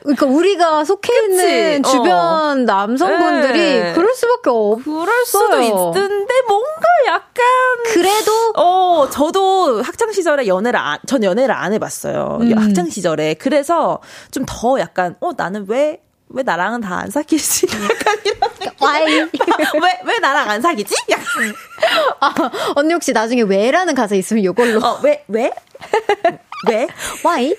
[0.02, 1.92] 그러니까 우리가 속해 있는 그치?
[1.92, 3.92] 주변 남성분들이 네.
[3.94, 4.82] 그럴 수밖에 없.
[4.84, 7.44] 그럴 수도 있는데 뭔가 약간
[7.92, 12.58] 그래도 어 저도 학창 시절에 연애를 안, 전 연애를 안 해봤어요 음.
[12.58, 17.66] 학창 시절에 그래서 좀 더 약간 어 나는 왜왜 나랑은 다 안 사귀지?
[17.82, 19.30] 약간 이런.
[19.82, 20.94] 왜, 왜 나랑 안 사귀지?
[21.10, 21.24] 약간,
[22.20, 25.52] 아, 언니 혹시 나중에 왜라는 가사 있으면 요걸로 어, 왜, 왜?
[26.68, 26.86] 왜?
[27.24, 27.54] 와이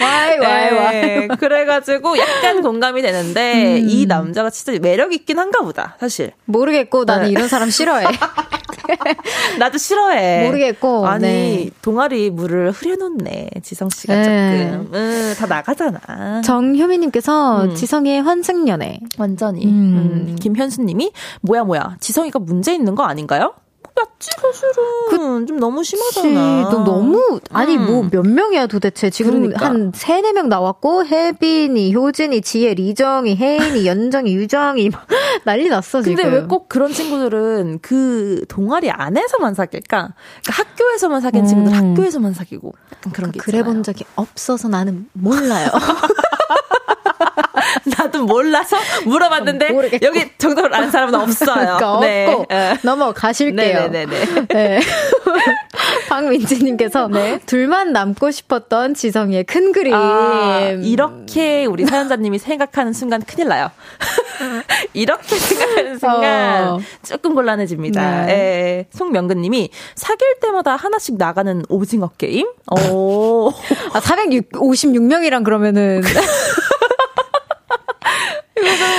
[0.00, 1.00] 와이 와이.
[1.00, 3.88] 네, 그래가지고 약간 공감이 되는데, 음.
[3.88, 6.32] 이 남자가 진짜 매력 있긴 한가 보다, 사실.
[6.46, 7.30] 모르겠고 나는 네.
[7.30, 8.06] 이런 사람 싫어해.
[9.60, 10.46] 나도 싫어해.
[10.46, 11.70] 모르겠고, 아니, 네.
[11.80, 14.70] 동아리 물을 흐려놓네, 지성 씨가 네.
[14.72, 14.90] 조금.
[14.94, 16.42] 음, 다 나가잖아.
[16.42, 17.74] 정효미님께서 음.
[17.76, 18.98] 지성의 환승연애.
[19.18, 19.64] 완전히.
[19.66, 20.26] 음.
[20.30, 21.12] 음, 김현수님이,
[21.42, 23.54] 뭐야, 뭐야, 지성이가 문제 있는 거 아닌가요?
[24.00, 25.46] 맞지, 사실은.
[25.46, 26.70] 좀 너무 심하잖아.
[26.70, 27.86] 너 너무 아니 음.
[27.86, 29.66] 뭐몇 명이야 도대체 지금 그러니까.
[29.66, 35.06] 한 세네 명 나왔고 혜빈이 효진이 지혜 리정이 혜인이 연정이 유정이 막
[35.44, 40.12] 난리 났어 근데 지금 왜꼭 그런 친구들은 그 동아리 안에서만 사귈까?
[40.44, 41.90] 그러니까 학교에서만 사귄 친구들 음.
[41.92, 43.74] 학교에서만 사귀고 약간 그런 게 그래 있잖아요.
[43.74, 45.68] 본 적이 없어서 나는 몰라요
[47.96, 50.06] 나도 몰라서 물어봤는데 모르겠고.
[50.06, 51.76] 여기 정답을 아는 사람은 없어요.
[51.78, 52.26] 그러니까 네.
[52.26, 52.76] 없고 네.
[52.82, 53.88] 넘어가실게요.
[53.88, 54.46] 네네네.
[54.48, 54.80] 네.
[56.08, 57.38] 박민지님께서 네.
[57.46, 59.94] 둘만 남고 싶었던 지성이의 큰 그림.
[59.94, 63.70] 아, 이렇게 우리 사연자님이 생각하는 순간 큰일 나요.
[64.92, 66.80] 이렇게 생각하는 순간 어.
[67.02, 68.26] 조금 곤란해집니다.
[68.26, 68.32] 네.
[68.32, 68.86] 예.
[68.96, 72.48] 송명근님이 사귈 때마다 하나씩 나가는 오징어 게임?
[72.90, 73.50] 오.
[73.92, 76.02] 아, 456명이랑 그러면은.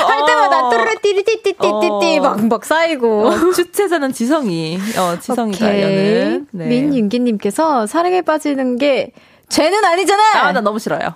[0.02, 2.22] 할 때마다 뚜르띠리띠띠띠띠 어.
[2.22, 3.28] 막, 막 쌓이고.
[3.28, 4.78] 어, 주체자는 지성이.
[4.98, 6.48] 어, 지성이가 연은.
[6.52, 6.66] 네.
[6.66, 9.12] 민윤기님께서 사랑에 빠지는 게
[9.50, 10.24] 죄는 아니잖아!
[10.36, 11.16] 아, 나 너무 싫어요.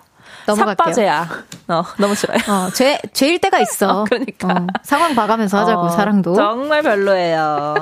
[0.54, 1.30] 삿바제야.
[1.68, 2.38] 어, 너무 싫어요.
[2.48, 3.90] 어, 죄, 죄일 때가 있어.
[4.02, 4.48] 어, 그러니까.
[4.48, 6.36] 어, 상황 봐가면서 하자고, 어, 사랑도.
[6.36, 7.76] 정말 별로예요.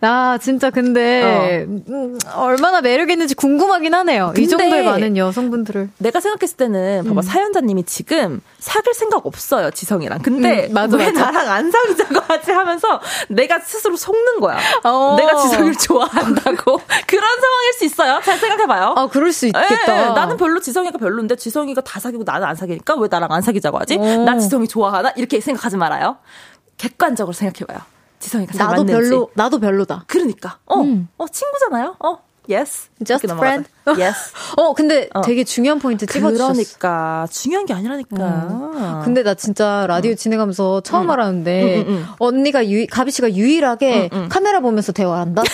[0.00, 1.72] 나 진짜 근데, 어.
[1.88, 4.34] 음, 얼마나 매력있는지 궁금하긴 하네요.
[4.36, 5.90] 이 정도의 많은 여성분들을.
[5.98, 7.22] 내가 생각했을 때는, 봐봐, 음.
[7.22, 10.20] 사연자님이 지금 사귈 생각 없어요, 지성이랑.
[10.20, 11.30] 근데, 음, 맞아, 왜 맞아.
[11.30, 14.58] 나랑 안 사귀자고 하지 하면서 내가 스스로 속는 거야.
[14.84, 15.16] 어.
[15.18, 16.80] 내가 지성이를 좋아한다고.
[17.06, 18.20] 그런 상황일 수 있어요.
[18.24, 18.94] 잘 생각해봐요.
[18.96, 19.86] 아, 그럴 수 있겠다.
[19.86, 23.78] 네, 나는 별로 지성이가 별로인데, 지성이가 다 사귀고 나는 안 사귀니까 왜 나랑 안 사귀자고
[23.78, 23.96] 하지?
[23.96, 24.24] 오.
[24.24, 25.12] 나 지성이 좋아하나?
[25.16, 26.16] 이렇게 생각하지 말아요.
[26.76, 27.78] 객관적으로 생각해봐요.
[28.18, 29.08] 지성이가 잘 나도 맞는지.
[29.10, 30.04] 별로 나도 별로다.
[30.08, 31.08] 그러니까 어, 음.
[31.16, 31.96] 어 친구잖아요.
[32.00, 32.18] 어,
[32.50, 32.88] yes.
[33.04, 33.68] Just friend.
[33.86, 34.32] yes.
[34.58, 35.20] 어, 근데 어.
[35.20, 36.52] 되게 중요한 포인트 찝어주셨어.
[36.52, 38.16] 그러니까 중요한 게 아니라니까.
[38.16, 39.02] 음.
[39.04, 40.16] 근데 나 진짜 라디오 음.
[40.16, 41.10] 진행하면서 처음 음.
[41.10, 42.06] 알았는데 음, 음, 음.
[42.18, 45.42] 언니가 유 가비 씨가 유일하게 카메라 보면서 대화한다.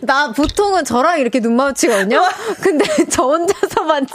[0.00, 2.22] 나 보통은 저랑 이렇게 눈 마주치거든요.
[2.60, 4.06] 근데 저 혼자서만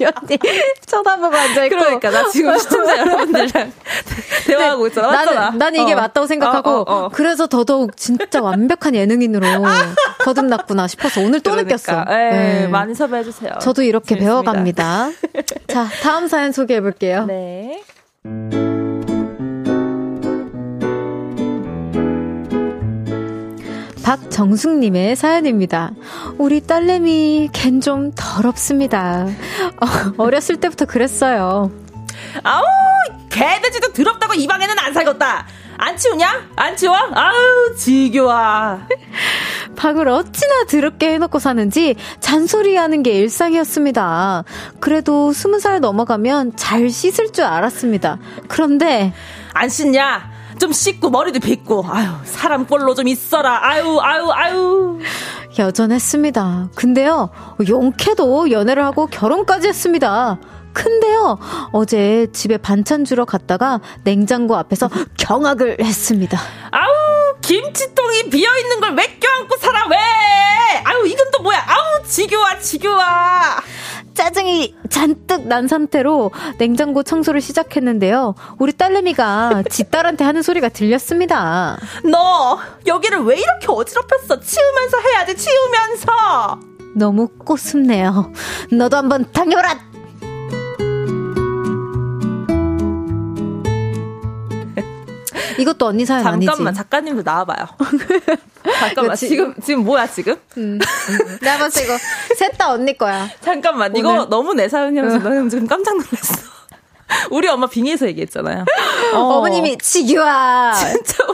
[0.00, 0.38] 언니
[0.86, 1.76] 쳐다보고 앉아있고.
[1.76, 3.72] 그러니까 나 지금 시청자 여러분들이랑
[4.46, 5.10] 대화하고 있잖아.
[5.24, 5.96] 나는, 나는 이게 어.
[5.96, 9.46] 맞다고 생각하고 어, 어, 어, 그래서 더더욱 진짜 완벽한 예능인으로
[10.24, 11.76] 거듭났구나 싶어서 오늘 또 그러니까.
[11.76, 12.04] 느꼈어.
[12.08, 12.66] 에이, 네.
[12.68, 13.52] 많이 섭외해주세요.
[13.60, 14.30] 저도 이렇게 재밌습니다.
[14.30, 15.10] 배워갑니다.
[15.68, 17.26] 자, 다음 사연 소개해볼게요.
[17.26, 17.82] 네.
[24.02, 25.90] 박정숙님의 사연입니다.
[26.38, 29.26] 우리 딸내미 걘 좀 더럽습니다.
[29.80, 29.86] 어,
[30.18, 31.70] 어렸을 때부터 그랬어요.
[32.42, 32.62] 아우
[33.30, 35.46] 개돼지도 더럽다고 이 방에는 안 살겠다.
[35.78, 36.48] 안 치우냐?
[36.56, 36.94] 안 치워?
[36.94, 38.80] 아우 지겨워.
[39.76, 44.44] 방을 어찌나 더럽게 해놓고 사는지 잔소리하는 게 일상이었습니다.
[44.80, 48.18] 그래도 스무 살 넘어가면 잘 씻을 줄 알았습니다.
[48.48, 49.14] 그런데
[49.54, 50.29] 안 씻냐?
[50.60, 54.98] 좀 씻고 머리도 빗고 아유 사람 꼴로 좀 있어라 아유 아유 아유
[55.58, 56.70] 여전했습니다.
[56.76, 57.30] 근데요
[57.68, 60.38] 용케도 연애를 하고 결혼까지 했습니다.
[60.72, 61.38] 큰데요.
[61.72, 64.88] 어제 집에 반찬 주러 갔다가 냉장고 앞에서
[65.18, 66.38] 경악을 했습니다.
[66.70, 66.99] 아우,
[67.54, 69.96] 김치통이 비어 있는 걸 왜 껴안고 살아, 왜?
[70.84, 71.58] 아우, 이건 또 뭐야?
[71.66, 73.02] 아우, 지겨워, 지겨워.
[74.14, 78.34] 짜증이 잔뜩 난 상태로 냉장고 청소를 시작했는데요.
[78.58, 81.76] 우리 딸내미가 지 딸한테 하는 소리가 들렸습니다.
[82.04, 84.38] 너 여기를 왜 이렇게 어지럽혔어?
[84.40, 86.60] 치우면서 해야지, 치우면서.
[86.94, 88.32] 너무 꼬숩네요.
[88.72, 89.76] 너도 한번 당해봐라.
[95.60, 96.46] 이것도 언니 사연 잠깐만, 아니지?
[96.46, 97.66] 잠깐만 작가님도 나와봐요.
[98.80, 100.36] 잠깐만 지 금 지금 뭐야 지금?
[100.58, 100.78] 음.
[101.40, 101.98] 내가 봤을 때 이거
[102.36, 103.28] 셋 다 언니 거야.
[103.40, 104.00] 잠깐만 오늘.
[104.00, 106.50] 이거 너무 내 사연이라서 나 지금 깜짝 놀랐어.
[107.32, 108.64] 우리 엄마 빙의해서 얘기했잖아요.
[109.14, 109.40] 어.
[109.40, 111.24] 머님이 치기와 진짜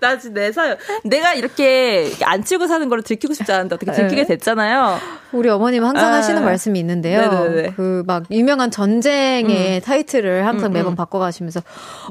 [0.00, 4.22] 나 지금 내 사연 내가 이렇게 안 치고 사는 걸 들키고 싶지 않은데 어떻게 들키게
[4.22, 4.26] 네.
[4.28, 4.98] 됐잖아요.
[5.32, 6.16] 우리 어머님 항상 아.
[6.16, 7.72] 하시는 말씀이 있는데요.
[7.76, 9.80] 그 막 유명한 전쟁의 음.
[9.84, 10.96] 타이틀을 항상 음, 매번 음.
[10.96, 11.60] 바꿔가시면서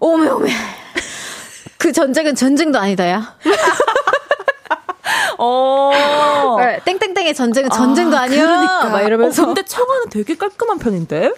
[0.01, 0.49] 오메 오메
[1.85, 3.35] 그 전쟁은 전쟁도 아니다야.
[5.37, 5.91] 어.
[6.57, 8.89] 네, 땡땡땡의 전쟁은 전쟁도 아, 니야 그러니까.
[8.89, 9.43] 막 이러면서.
[9.43, 11.33] 어, 근데 청아는 되게 깔끔한 편인데?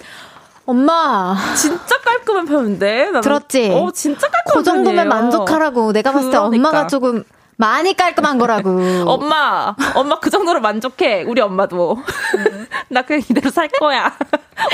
[0.66, 1.36] 엄마.
[1.54, 3.06] 진짜 깔끔한 편인데?
[3.08, 3.70] 나는, 들었지?
[3.74, 5.10] 어, 진짜 깔끔한 그 정도면.
[5.10, 5.92] 만족하라고.
[5.92, 6.56] 내가 봤을 때 그러니까.
[6.70, 7.26] 엄마가 조금
[7.58, 8.70] 많이 깔끔한 거라고.
[9.06, 11.24] 엄마, 엄마 그 정도로 만족해.
[11.24, 11.98] 우리 엄마도.
[12.88, 14.16] 나 그냥 이대로 살 거야.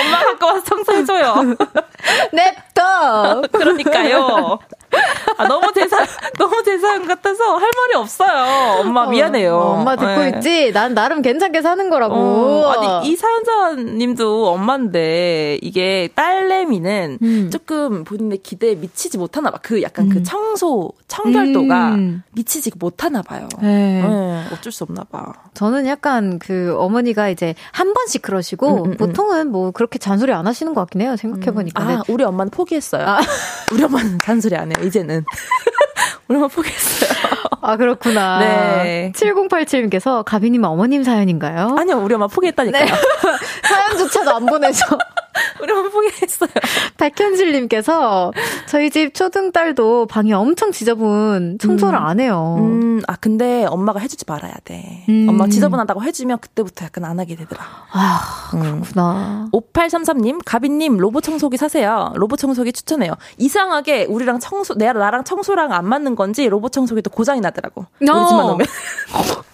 [0.05, 1.35] 엄마 갖고 와서 청소해줘요.
[2.31, 3.41] 냅둬.
[3.51, 4.59] 그러니까요.
[5.37, 6.05] 아, 너무 대사,
[6.37, 8.79] 너무 대사형 같아서 할 말이 없어요.
[8.81, 9.55] 엄마 어, 미안해요.
[9.55, 10.33] 어, 엄마 듣고 네.
[10.35, 10.71] 있지?
[10.71, 12.15] 난 나름 괜찮게 사는 거라고.
[12.15, 17.49] 어, 아니, 이 사연자님도 엄마인데, 이게 딸내미는 음.
[17.51, 19.59] 조금 본인의 기대에 미치지 못하나 봐.
[19.61, 20.19] 그 약간 그 음.
[20.19, 22.23] 그 청소, 청결도가 음.
[22.31, 23.47] 미치지 못하나 봐요.
[23.61, 24.01] 네.
[24.01, 24.43] 네.
[24.53, 25.33] 어쩔 수 없나 봐.
[25.53, 28.97] 저는 약간 그 어머니가 이제 한 번씩 그러시고, 음, 음, 음.
[28.97, 31.15] 보통은 뭐 그렇게 잔소리 안 하시는 것 같긴 해요.
[31.15, 31.83] 생각해보니까.
[31.83, 33.05] 아, 우리 엄마는 포기했어요.
[33.07, 33.19] 아.
[33.71, 34.82] 우리 엄마는 잔소리 안 해요.
[34.83, 35.25] 이제는.
[36.29, 37.11] 얼마 포기했어요.
[37.61, 38.39] 아, 그렇구나.
[38.83, 39.11] 네.
[39.15, 41.75] 7087님께서 가비님 어머님 사연인가요?
[41.77, 42.85] 아니요, 우리 엄마 포기했다니까요.
[42.85, 42.91] 네.
[43.67, 44.85] 사연조차도 안 보내죠.
[45.61, 46.49] 우리 한번 포기했어요.
[46.97, 48.31] 백현실님께서
[48.67, 52.05] 저희 집 초등 딸도 방이 엄청 지저분 청소를 음.
[52.05, 52.57] 안 해요.
[52.59, 55.05] 음, 아, 근데 엄마가 해주지 말아야 돼.
[55.09, 55.27] 음.
[55.29, 57.63] 엄마 지저분하다고 해주면 그때부터 약간 안 하게 되더라.
[57.91, 59.47] 아, 그렇구나.
[59.51, 62.11] 5833님, 가비님, 로봇 청소기 사세요.
[62.15, 63.13] 로봇 청소기 추천해요.
[63.37, 67.85] 이상하게 우리랑 청소, 내가 나랑 청소랑 안 맞는 건지 로봇 청소기도 고장이 나더라고.
[67.99, 68.67] 우리 집만 오면.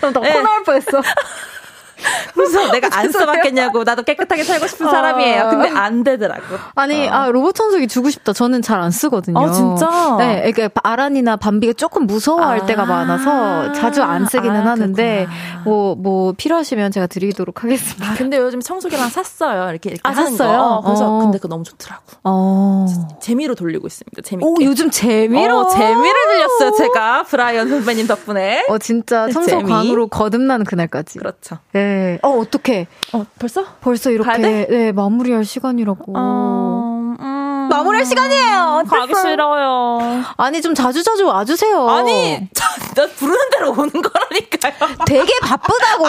[0.00, 0.32] 나 네.
[0.32, 1.02] 코너 할 뻔했어.
[2.34, 4.90] 그래서 내가 안 써봤겠냐고 나도 깨끗하게 살고 싶은 어.
[4.90, 5.48] 사람이에요.
[5.50, 6.56] 근데 안 되더라고.
[6.74, 7.12] 아니, 어.
[7.12, 8.32] 아 로봇 청소기 주고 싶다.
[8.32, 9.40] 저는 잘 안 쓰거든요.
[9.40, 10.16] 아 진짜?
[10.18, 12.66] 네, 이게 아란이나 밤비가 조금 무서워할 아.
[12.66, 15.26] 때가 많아서 자주 안 쓰기는 아, 하는데
[15.64, 18.08] 뭐뭐 뭐 필요하시면 제가 드리도록 하겠습니다.
[18.08, 19.68] 아, 근데 요즘 청소기랑 샀어요.
[19.70, 20.58] 이렇게 이렇게 아, 하는 샀어요?
[20.58, 20.82] 거.
[20.84, 21.18] 그래서 어.
[21.18, 22.02] 근데 그거 너무 좋더라고.
[22.22, 22.86] 어.
[23.20, 24.22] 재미로 돌리고 있습니다.
[24.22, 24.46] 재밌게.
[24.48, 26.76] 오, 요즘 재미로 어, 재미를 들렸어요.
[26.76, 28.66] 제가 브라이언 선배님 덕분에.
[28.68, 31.18] 어 진짜 청소 광으로 거듭나는 그날까지.
[31.18, 31.58] 그렇죠.
[31.72, 31.87] 네.
[32.22, 32.86] 어 어떡해.
[33.14, 33.64] 어 벌써?
[33.80, 36.12] 벌써 이렇게 네 마무리할 시간이라고.
[36.16, 37.16] 어, 음,
[37.68, 38.82] 마무리할 시간이에요.
[38.88, 40.24] 가기 싫어요.
[40.36, 41.88] 아니 좀 자주 자주 와주세요.
[41.88, 42.48] 아니
[42.94, 44.96] 나 부르는 대로 오는 거라니까요.
[45.06, 46.06] 되게 바쁘다고.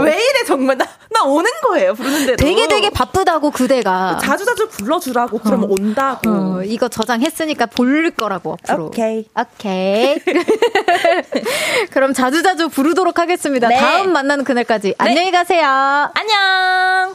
[0.00, 2.36] 아, 왜 이래 정말 나, 나 오는 거예요 부르는 대로.
[2.36, 4.18] 되게 되게 바쁘다고 그대가.
[4.20, 5.74] 자주 자주 불러주라고 그러면 어.
[5.78, 6.30] 온다고.
[6.30, 8.86] 어, 이거 저장했으니까 볼 거라고 앞으로.
[8.86, 9.26] 오케이.
[9.38, 10.18] 오케이.
[11.90, 13.68] 그럼 자주 자주 부르도록 하겠습니다.
[13.68, 13.78] 네.
[13.78, 14.94] 다음 만나는 그날까지 네.
[14.98, 16.10] 안녕히 가세요.
[16.14, 17.14] 안녕.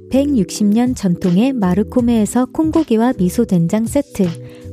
[0.11, 4.27] 160년 전통의 마르코메에서 콩고기와 미소된장 세트,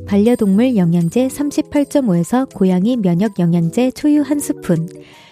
[0.06, 4.88] 반려동물 영양제 38.5에서 고양이 면역 영양제 초유 한 스푼,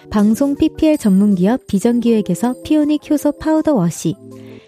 [0.08, 4.14] 방송 PPL 전문기업 비전기획에서 피오닉 효소 파우더 wash,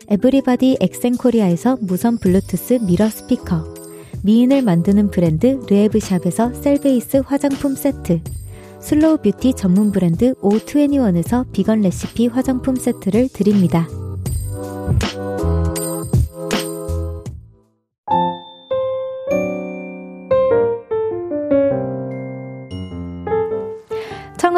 [0.09, 3.74] 에브리바디 엑센코리아에서 무선 블루투스 mirror 스피커,
[4.24, 8.20] 미인을 만드는 브랜드 르에브샵에서 셀베이스 화장품 세트,
[8.80, 13.86] slow beauty 전문 브랜드 O21에서 비건 레시피 화장품 세트를 드립니다.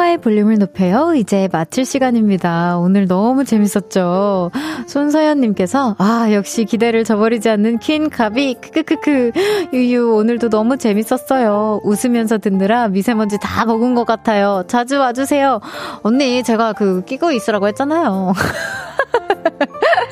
[0.01, 1.13] 청하의 볼륨을 높여요.
[1.15, 2.77] 이제 마칠 시간입니다.
[2.77, 4.49] 오늘 너무 재밌었죠.
[4.87, 9.31] 손서연님께서, 아, 역시 기대를 저버리지 않는 퀸 가비, 크크크크.
[9.73, 11.81] 유유, 오늘도 너무 재밌었어요.
[11.83, 14.63] 웃으면서 듣느라 미세먼지 다 먹은 것 같아요.
[14.67, 15.59] 자주 와주세요.
[16.01, 18.33] 언니, 제가 그 끼고 있으라고 했잖아요.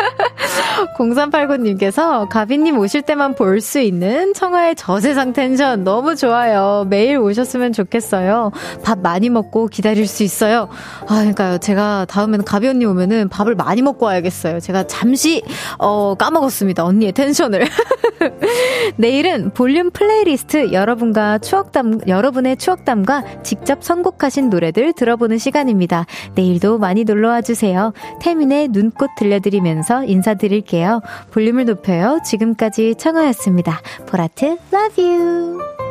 [0.98, 6.86] 0389님께서 가비님 오실 때만 볼 수 있는 청하의 저세상 텐션 너무 좋아요.
[6.90, 8.52] 매일 오셨으면 좋겠어요.
[8.84, 10.70] 밥 많이 먹고 기다릴 수 있어요.
[11.02, 11.58] 아, 그러니까요.
[11.58, 14.60] 제가 다음에는 가비 언니 오면은 밥을 많이 먹고 와야겠어요.
[14.62, 15.44] 제가 잠시,
[15.78, 16.86] 어, 까먹었습니다.
[16.86, 17.66] 언니의 텐션을.
[18.98, 26.06] 내일은 볼륨 플레이리스트 여러분과 추억담, 여러분의 추억담과 직접 선곡하신 노래들 들어보는 시간입니다.
[26.36, 27.94] 내일도 많이 놀러와 주세요.
[28.22, 31.02] 태민의 눈꽃 들려드리면서 인사 드릴게요.
[31.32, 32.20] 볼륨을 높여요.
[32.26, 33.80] 지금까지 청하였습니다.
[34.08, 35.89] 보라트, love you.